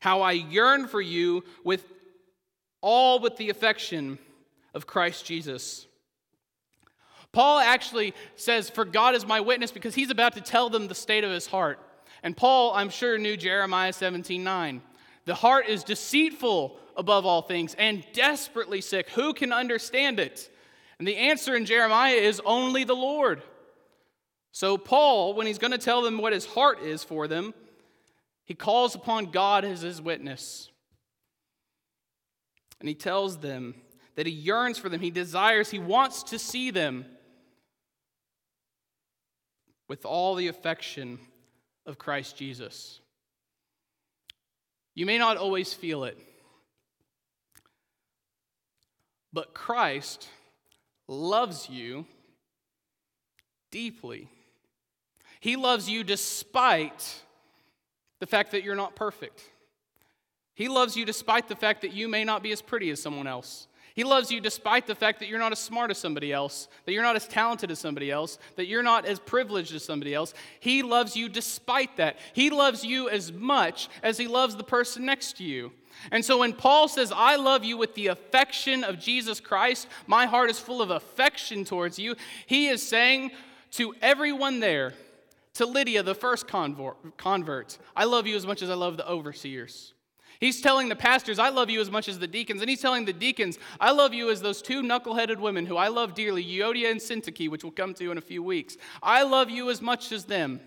how 0.01 0.23
I 0.23 0.33
yearn 0.33 0.89
for 0.89 1.01
you 1.01 1.45
with 1.63 1.85
all 2.81 3.19
with 3.21 3.37
the 3.37 3.51
affection 3.51 4.19
of 4.75 4.87
Christ 4.87 5.25
Jesus. 5.25 5.87
Paul 7.33 7.59
actually 7.59 8.15
says, 8.37 8.71
For 8.71 8.85
God 8.85 9.15
is 9.15 9.27
my 9.27 9.41
witness, 9.41 9.73
because 9.73 9.95
he's 9.95 10.11
about 10.11 10.35
to 10.35 10.41
tell 10.41 10.71
them 10.71 10.87
the 10.87 10.95
state 10.95 11.25
of 11.25 11.31
his 11.31 11.47
heart. 11.47 11.79
And 12.23 12.37
Paul, 12.37 12.73
I'm 12.75 12.91
sure, 12.91 13.19
knew 13.19 13.37
Jeremiah 13.37 13.93
17 13.93 14.43
9. 14.43 14.83
The 15.25 15.35
heart 15.35 15.69
is 15.69 15.85
deceitful 15.85 16.79
above 16.97 17.27
all 17.27 17.43
things 17.43 17.75
and 17.75 18.05
desperately 18.13 18.81
sick. 18.81 19.11
Who 19.11 19.35
can 19.35 19.53
understand 19.53 20.21
it? 20.21 20.51
And 20.99 21.09
the 21.09 21.17
answer 21.17 21.57
in 21.57 21.65
Jeremiah 21.65 22.15
is 22.15 22.41
only 22.45 22.85
the 22.85 22.95
Lord. 22.95 23.43
So, 24.55 24.79
Paul, 24.79 25.35
when 25.35 25.49
he's 25.49 25.59
going 25.59 25.73
to 25.73 25.79
tell 25.79 26.03
them 26.03 26.17
what 26.17 26.33
his 26.33 26.47
heart 26.47 26.81
is 26.81 27.03
for 27.03 27.27
them, 27.27 27.53
he 28.45 28.55
calls 28.55 28.95
upon 28.95 29.33
God 29.33 29.65
as 29.65 29.81
his 29.81 30.01
witness. 30.01 30.71
And 32.79 32.89
he 32.89 32.95
tells 32.95 33.39
them 33.39 33.75
that 34.15 34.27
he 34.27 34.33
yearns 34.33 34.79
for 34.79 34.89
them, 34.89 35.01
he 35.01 35.11
desires, 35.11 35.73
he 35.73 35.81
wants 35.81 36.23
to 36.25 36.39
see 36.39 36.71
them 36.71 37.05
with 39.89 40.07
all 40.07 40.37
the 40.37 40.47
affection 40.47 41.19
of 41.85 41.99
Christ 41.99 42.37
Jesus. 42.37 43.01
You 44.95 45.05
may 45.05 45.19
not 45.19 45.37
always 45.37 45.75
feel 45.75 46.05
it, 46.05 46.17
but 49.33 49.53
Christ 49.53 50.29
loves 51.09 51.69
you 51.69 52.07
deeply. 53.73 54.29
He 55.45 55.57
loves 55.57 55.91
you 55.91 56.05
despite 56.05 57.21
the 58.19 58.27
fact 58.27 58.53
that 58.53 58.65
you're 58.65 58.75
not 58.75 58.97
perfect. 58.97 59.43
He 60.55 60.69
loves 60.69 60.97
you 60.97 61.05
despite 61.05 61.49
the 61.49 61.55
fact 61.55 61.83
that 61.83 61.93
you 61.93 62.09
may 62.09 62.25
not 62.25 62.43
be 62.43 62.51
as 62.51 62.63
pretty 62.63 62.89
as 62.89 63.03
someone 63.03 63.27
else. 63.27 63.69
He 63.95 64.05
loves 64.05 64.31
you 64.31 64.41
despite 64.41 64.87
the 64.87 64.95
fact 64.95 65.19
that 65.19 65.29
you're 65.29 65.39
not 65.39 65.53
as 65.53 65.59
smart 65.59 65.91
as 65.91 65.99
somebody 65.99 66.33
else, 66.33 66.67
that 66.87 66.95
you're 66.95 67.03
not 67.03 67.15
as 67.15 67.29
talented 67.29 67.71
as 67.71 67.79
somebody 67.79 68.11
else, 68.11 68.39
that 68.57 68.69
you're 68.69 68.83
not 68.83 69.05
as 69.05 69.19
privileged 69.19 69.75
as 69.75 69.85
somebody 69.85 70.15
else. 70.15 70.33
He 70.61 70.83
loves 70.83 71.15
you 71.15 71.29
despite 71.29 71.99
that. 71.99 72.17
He 72.33 72.49
loves 72.49 72.83
you 72.83 73.11
as 73.11 73.31
much 73.31 73.91
as 74.03 74.17
he 74.17 74.27
loves 74.27 74.57
the 74.57 74.65
person 74.65 75.05
next 75.05 75.37
to 75.37 75.45
you. 75.45 75.73
And 76.11 76.25
so 76.25 76.39
when 76.39 76.55
Paul 76.55 76.89
says, 76.89 77.13
I 77.15 77.37
love 77.37 77.65
you 77.65 77.77
with 77.77 77.95
the 77.95 78.07
affection 78.07 78.83
of 78.83 78.99
Jesus 78.99 79.41
Christ, 79.41 79.89
my 80.07 80.25
heart 80.25 80.49
is 80.49 80.59
full 80.59 80.81
of 80.81 80.89
affection 80.89 81.67
towards 81.67 81.99
you, 81.99 82.15
he 82.47 82.69
is 82.69 82.83
saying 82.83 83.31
to 83.73 83.95
everyone 84.01 84.61
there, 84.61 84.95
to 85.55 85.67
Lydia, 85.67 86.03
the 86.03 86.15
first 86.15 86.47
convert, 86.49 87.79
I 87.95 88.05
love 88.05 88.27
you 88.27 88.37
as 88.37 88.47
much 88.47 88.63
as 88.63 88.71
I 88.71 88.75
love 88.75 88.97
the 88.97 89.09
overseers. 89.09 89.95
He's 90.41 90.61
telling 90.61 90.89
the 90.89 90.97
pastors, 90.97 91.39
I 91.39 91.51
love 91.51 91.71
you 91.71 91.81
as 91.81 91.91
much 91.91 92.09
as 92.09 92.19
the 92.19 92.27
deacons. 92.27 92.61
And 92.61 92.69
he's 92.69 92.81
telling 92.81 93.05
the 93.05 93.13
deacons, 93.13 93.59
I 93.81 93.93
love 93.93 94.13
you 94.13 94.31
as 94.31 94.41
those 94.41 94.61
two 94.61 94.83
knuckleheaded 94.83 95.39
women 95.39 95.65
who 95.65 95.77
I 95.77 95.89
love 95.89 96.15
dearly, 96.15 96.45
Euodia 96.45 96.91
and 96.91 97.01
Syntyche, 97.01 97.49
which 97.49 97.63
we'll 97.63 97.71
come 97.71 97.95
to 97.95 98.11
in 98.11 98.19
a 98.19 98.21
few 98.21 98.43
weeks. 98.43 98.77
I 99.03 99.23
love 99.23 99.49
you 99.49 99.71
as 99.71 99.81
much 99.81 100.11
as 100.11 100.25
them. 100.25 100.61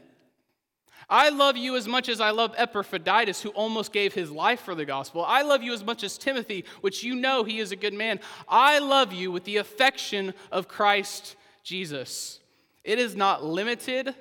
I 1.10 1.30
love 1.30 1.58
you 1.58 1.76
as 1.76 1.88
much 1.88 2.10
as 2.10 2.20
I 2.20 2.32
love 2.32 2.54
Epaphroditus, 2.58 3.42
who 3.42 3.50
almost 3.50 3.94
gave 3.94 4.14
his 4.14 4.32
life 4.32 4.62
for 4.62 4.74
the 4.74 4.86
gospel. 4.86 5.24
I 5.26 5.42
love 5.42 5.64
you 5.64 5.74
as 5.74 5.84
much 5.84 6.04
as 6.04 6.18
Timothy, 6.18 6.66
which 6.82 7.04
you 7.04 7.16
know 7.16 7.44
he 7.44 7.60
is 7.60 7.72
a 7.72 7.78
good 7.78 7.94
man. 7.94 8.20
I 8.48 8.80
love 8.80 9.14
you 9.14 9.32
with 9.32 9.44
the 9.44 9.58
affection 9.58 10.34
of 10.52 10.68
Christ 10.68 11.36
Jesus. 11.64 12.40
It 12.84 13.00
is 13.00 13.16
not 13.16 13.44
limited 13.44 14.16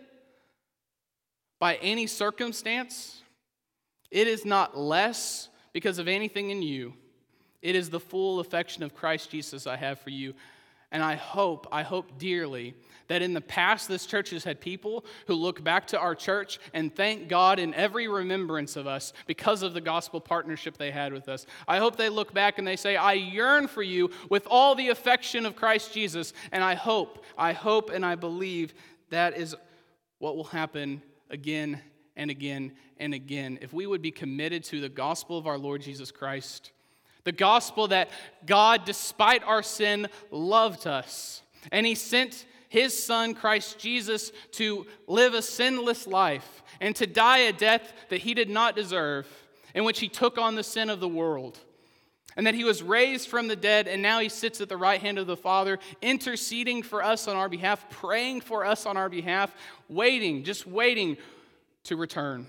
by 1.58 1.76
any 1.76 2.06
circumstance. 2.06 3.22
It 4.10 4.28
is 4.28 4.44
not 4.44 4.76
less 4.76 5.48
because 5.72 5.98
of 5.98 6.08
anything 6.08 6.50
in 6.50 6.62
you. 6.62 6.94
It 7.62 7.74
is 7.74 7.90
the 7.90 8.00
full 8.00 8.40
affection 8.40 8.82
of 8.82 8.94
Christ 8.94 9.30
Jesus 9.30 9.66
I 9.66 9.76
have 9.76 9.98
for 9.98 10.10
you. 10.10 10.34
And 10.92 11.02
I 11.02 11.16
hope, 11.16 11.66
I 11.72 11.82
hope 11.82 12.16
dearly 12.16 12.74
that 13.08 13.22
in 13.22 13.34
the 13.34 13.40
past 13.40 13.88
this 13.88 14.06
church 14.06 14.30
has 14.30 14.44
had 14.44 14.60
people 14.60 15.04
who 15.26 15.34
look 15.34 15.62
back 15.62 15.86
to 15.88 15.98
our 15.98 16.14
church 16.14 16.58
and 16.72 16.94
thank 16.94 17.28
God 17.28 17.58
in 17.58 17.74
every 17.74 18.08
remembrance 18.08 18.76
of 18.76 18.86
us 18.86 19.12
because 19.26 19.62
of 19.62 19.74
the 19.74 19.80
gospel 19.80 20.20
partnership 20.20 20.76
they 20.76 20.90
had 20.90 21.12
with 21.12 21.28
us. 21.28 21.46
I 21.66 21.78
hope 21.78 21.96
they 21.96 22.08
look 22.08 22.32
back 22.32 22.58
and 22.58 22.66
they 22.66 22.76
say, 22.76 22.96
I 22.96 23.14
yearn 23.14 23.66
for 23.66 23.82
you 23.82 24.10
with 24.30 24.46
all 24.48 24.74
the 24.74 24.88
affection 24.88 25.44
of 25.44 25.56
Christ 25.56 25.92
Jesus. 25.92 26.32
And 26.52 26.62
I 26.62 26.74
hope, 26.74 27.24
I 27.36 27.52
hope, 27.52 27.90
and 27.90 28.06
I 28.06 28.14
believe 28.14 28.72
that 29.10 29.36
is 29.36 29.56
what 30.18 30.36
will 30.36 30.44
happen 30.44 31.02
again 31.30 31.80
and 32.16 32.30
again 32.30 32.72
and 32.98 33.14
again 33.14 33.58
if 33.60 33.72
we 33.72 33.86
would 33.86 34.02
be 34.02 34.10
committed 34.10 34.64
to 34.64 34.80
the 34.80 34.88
gospel 34.88 35.38
of 35.38 35.46
our 35.46 35.58
Lord 35.58 35.82
Jesus 35.82 36.10
Christ. 36.10 36.72
The 37.24 37.32
gospel 37.32 37.88
that 37.88 38.10
God, 38.46 38.84
despite 38.84 39.42
our 39.42 39.62
sin, 39.62 40.08
loved 40.30 40.86
us. 40.86 41.42
And 41.72 41.84
He 41.84 41.96
sent 41.96 42.46
His 42.68 43.02
Son, 43.02 43.34
Christ 43.34 43.78
Jesus, 43.78 44.30
to 44.52 44.86
live 45.08 45.34
a 45.34 45.42
sinless 45.42 46.06
life 46.06 46.62
and 46.80 46.94
to 46.96 47.06
die 47.06 47.38
a 47.38 47.52
death 47.52 47.92
that 48.10 48.20
He 48.20 48.32
did 48.34 48.48
not 48.48 48.76
deserve, 48.76 49.26
in 49.74 49.84
which 49.84 49.98
He 49.98 50.08
took 50.08 50.38
on 50.38 50.54
the 50.54 50.62
sin 50.62 50.88
of 50.88 51.00
the 51.00 51.08
world. 51.08 51.58
And 52.36 52.46
that 52.46 52.54
He 52.54 52.64
was 52.64 52.82
raised 52.82 53.28
from 53.28 53.48
the 53.48 53.56
dead, 53.56 53.88
and 53.88 54.02
now 54.02 54.20
He 54.20 54.28
sits 54.28 54.60
at 54.60 54.68
the 54.68 54.76
right 54.76 55.00
hand 55.00 55.18
of 55.18 55.26
the 55.26 55.36
Father, 55.36 55.78
interceding 56.02 56.82
for 56.82 57.02
us 57.02 57.26
on 57.28 57.36
our 57.36 57.48
behalf, 57.48 57.88
praying 57.88 58.42
for 58.42 58.64
us 58.64 58.84
on 58.86 58.96
our 58.96 59.08
behalf, 59.08 59.54
waiting, 59.88 60.44
just 60.44 60.66
waiting 60.66 61.16
to 61.84 61.96
return. 61.96 62.46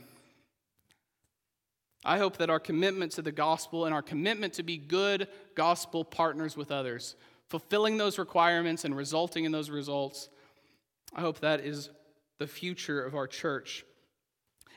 I 2.03 2.17
hope 2.17 2.37
that 2.37 2.49
our 2.49 2.59
commitment 2.59 3.13
to 3.13 3.21
the 3.21 3.31
gospel 3.31 3.85
and 3.85 3.93
our 3.93 4.01
commitment 4.01 4.53
to 4.53 4.63
be 4.63 4.77
good 4.77 5.27
gospel 5.55 6.03
partners 6.05 6.55
with 6.55 6.71
others, 6.71 7.15
fulfilling 7.49 7.97
those 7.97 8.17
requirements 8.17 8.85
and 8.85 8.95
resulting 8.95 9.45
in 9.45 9.51
those 9.51 9.69
results, 9.69 10.29
I 11.15 11.21
hope 11.21 11.39
that 11.39 11.61
is 11.61 11.89
the 12.37 12.47
future 12.47 13.03
of 13.03 13.15
our 13.15 13.27
church. 13.27 13.85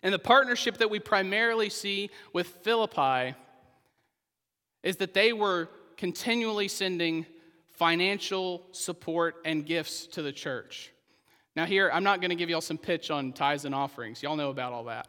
And 0.03 0.15
the 0.15 0.19
partnership 0.19 0.79
that 0.79 0.91
we 0.91 0.99
primarily 0.99 1.69
see 1.69 2.11
with 2.33 2.47
Philippi 2.47 3.35
is 4.83 4.97
that 4.97 5.15
they 5.15 5.33
were 5.33 5.69
continually 5.97 6.69
sending 6.69 7.27
financial 7.69 8.63
support 8.73 9.37
and 9.45 9.65
gifts 9.65 10.07
to 10.07 10.23
the 10.23 10.33
church. 10.33 10.93
Now, 11.57 11.67
here, 11.67 11.91
I'm 11.93 12.05
not 12.05 12.21
going 12.21 12.31
to 12.31 12.37
give 12.37 12.49
y'all 12.49 12.61
some 12.61 12.79
pitch 12.79 13.11
on 13.11 13.33
tithes 13.33 13.65
and 13.65 13.75
offerings. 13.75 14.23
Y'all 14.23 14.37
know 14.37 14.51
about 14.51 14.73
all 14.73 14.85
that. 14.85 15.09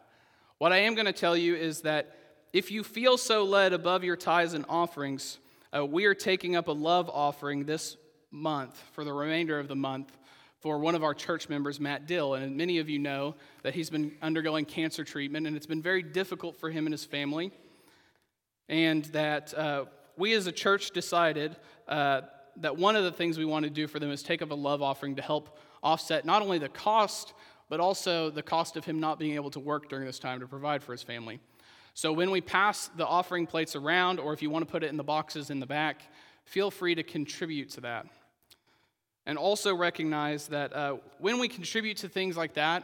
What 0.58 0.72
I 0.72 0.80
am 0.80 0.96
going 0.96 1.06
to 1.06 1.14
tell 1.14 1.38
you 1.38 1.56
is 1.56 1.82
that 1.82 2.16
if 2.54 2.72
you 2.72 2.84
feel 2.84 3.18
so 3.18 3.44
led 3.44 3.74
above 3.74 4.04
your 4.04 4.16
tithes 4.16 4.54
and 4.54 4.66
offerings, 4.68 5.40
uh, 5.76 5.86
we 5.86 6.06
are 6.06 6.14
taking 6.14 6.56
up 6.56 6.68
a 6.68 6.72
love 6.72 7.10
offering 7.10 7.66
this 7.66 7.96
month 8.32 8.82
for 8.94 9.04
the 9.04 9.14
remainder 9.14 9.60
of 9.60 9.68
the 9.68 9.76
month 9.76 10.18
for 10.60 10.78
one 10.78 10.94
of 10.96 11.04
our 11.04 11.14
church 11.14 11.50
members, 11.50 11.80
Matt 11.80 12.08
Dill. 12.08 12.36
And 12.36 12.56
many 12.56 12.78
of 12.80 12.90
you 12.90 13.00
know 13.00 13.36
that 13.64 13.74
he's 13.74 13.90
been 13.90 14.12
undergoing 14.22 14.66
cancer 14.66 15.04
treatment, 15.04 15.48
and 15.48 15.56
it's 15.56 15.66
been 15.66 15.82
very 15.82 16.04
difficult 16.04 16.56
for 16.56 16.70
him 16.70 16.86
and 16.86 16.94
his 16.94 17.06
family. 17.06 17.52
And 18.72 19.06
that 19.06 19.54
uh, 19.54 19.86
we 20.16 20.34
as 20.34 20.48
a 20.48 20.52
church 20.52 20.92
decided 20.92 21.58
uh, 21.90 22.22
that 22.56 22.78
one 22.78 22.96
of 22.96 23.04
the 23.04 23.12
things 23.12 23.38
we 23.38 23.46
want 23.46 23.66
to 23.66 23.70
do 23.70 23.86
for 23.86 24.00
them 24.00 24.10
is 24.10 24.24
take 24.24 24.42
up 24.42 24.50
a 24.50 24.56
love 24.56 24.82
offering 24.82 25.18
to 25.18 25.22
help 25.22 25.60
offset 25.84 26.26
not 26.26 26.42
only 26.42 26.58
the 26.58 26.70
cost, 26.70 27.34
but 27.68 27.82
also 27.82 28.30
the 28.30 28.42
cost 28.42 28.78
of 28.78 28.86
him 28.86 29.00
not 29.00 29.20
being 29.20 29.36
able 29.36 29.52
to 29.52 29.60
work 29.60 29.90
during 29.90 30.06
this 30.06 30.20
time 30.20 30.40
to 30.40 30.48
provide 30.48 30.82
for 30.82 30.94
his 30.94 31.04
family. 31.04 31.40
So 31.94 32.14
when 32.14 32.32
we 32.32 32.40
pass 32.40 32.90
the 32.96 33.06
offering 33.06 33.46
plates 33.46 33.76
around, 33.76 34.22
or 34.22 34.32
if 34.32 34.42
you 34.42 34.50
want 34.50 34.66
to 34.66 34.72
put 34.72 34.84
it 34.84 34.88
in 34.88 34.96
the 34.96 35.04
boxes 35.04 35.50
in 35.50 35.60
the 35.60 35.66
back, 35.66 36.04
feel 36.46 36.72
free 36.72 36.96
to 36.96 37.04
contribute 37.04 37.70
to 37.72 37.82
that. 37.82 38.06
And 39.26 39.38
also 39.38 39.76
recognize 39.76 40.48
that 40.48 40.74
uh, 40.74 40.96
when 41.20 41.40
we 41.40 41.50
contribute 41.50 41.98
to 41.98 42.10
things 42.10 42.38
like 42.38 42.54
that, 42.54 42.84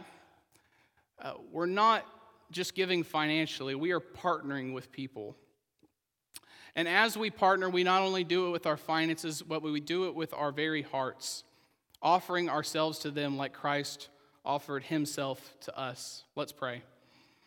uh, 1.21 1.33
we're 1.51 1.65
not 1.65 2.05
just 2.51 2.75
giving 2.75 3.03
financially, 3.03 3.75
we 3.75 3.91
are 3.91 4.01
partnering 4.01 4.73
with 4.73 4.91
people. 4.91 5.35
And 6.77 6.87
as 6.87 7.17
we 7.17 7.31
partner, 7.31 7.69
we 7.69 7.83
not 7.83 8.03
only 8.03 8.23
do 8.23 8.47
it 8.47 8.51
with 8.51 8.67
our 8.67 8.77
finances, 8.77 9.41
but 9.41 9.63
we 9.63 9.79
do 9.79 10.07
it 10.07 10.15
with 10.15 10.31
our 10.33 10.51
very 10.51 10.83
hearts 10.83 11.43
offering 12.01 12.49
ourselves 12.49 12.99
to 12.99 13.09
them 13.09 13.35
like 13.35 13.51
Christ 13.51 14.09
offered 14.45 14.83
himself 14.83 15.55
to 15.61 15.77
us. 15.77 16.23
Let's 16.35 16.51
pray. 16.51 16.83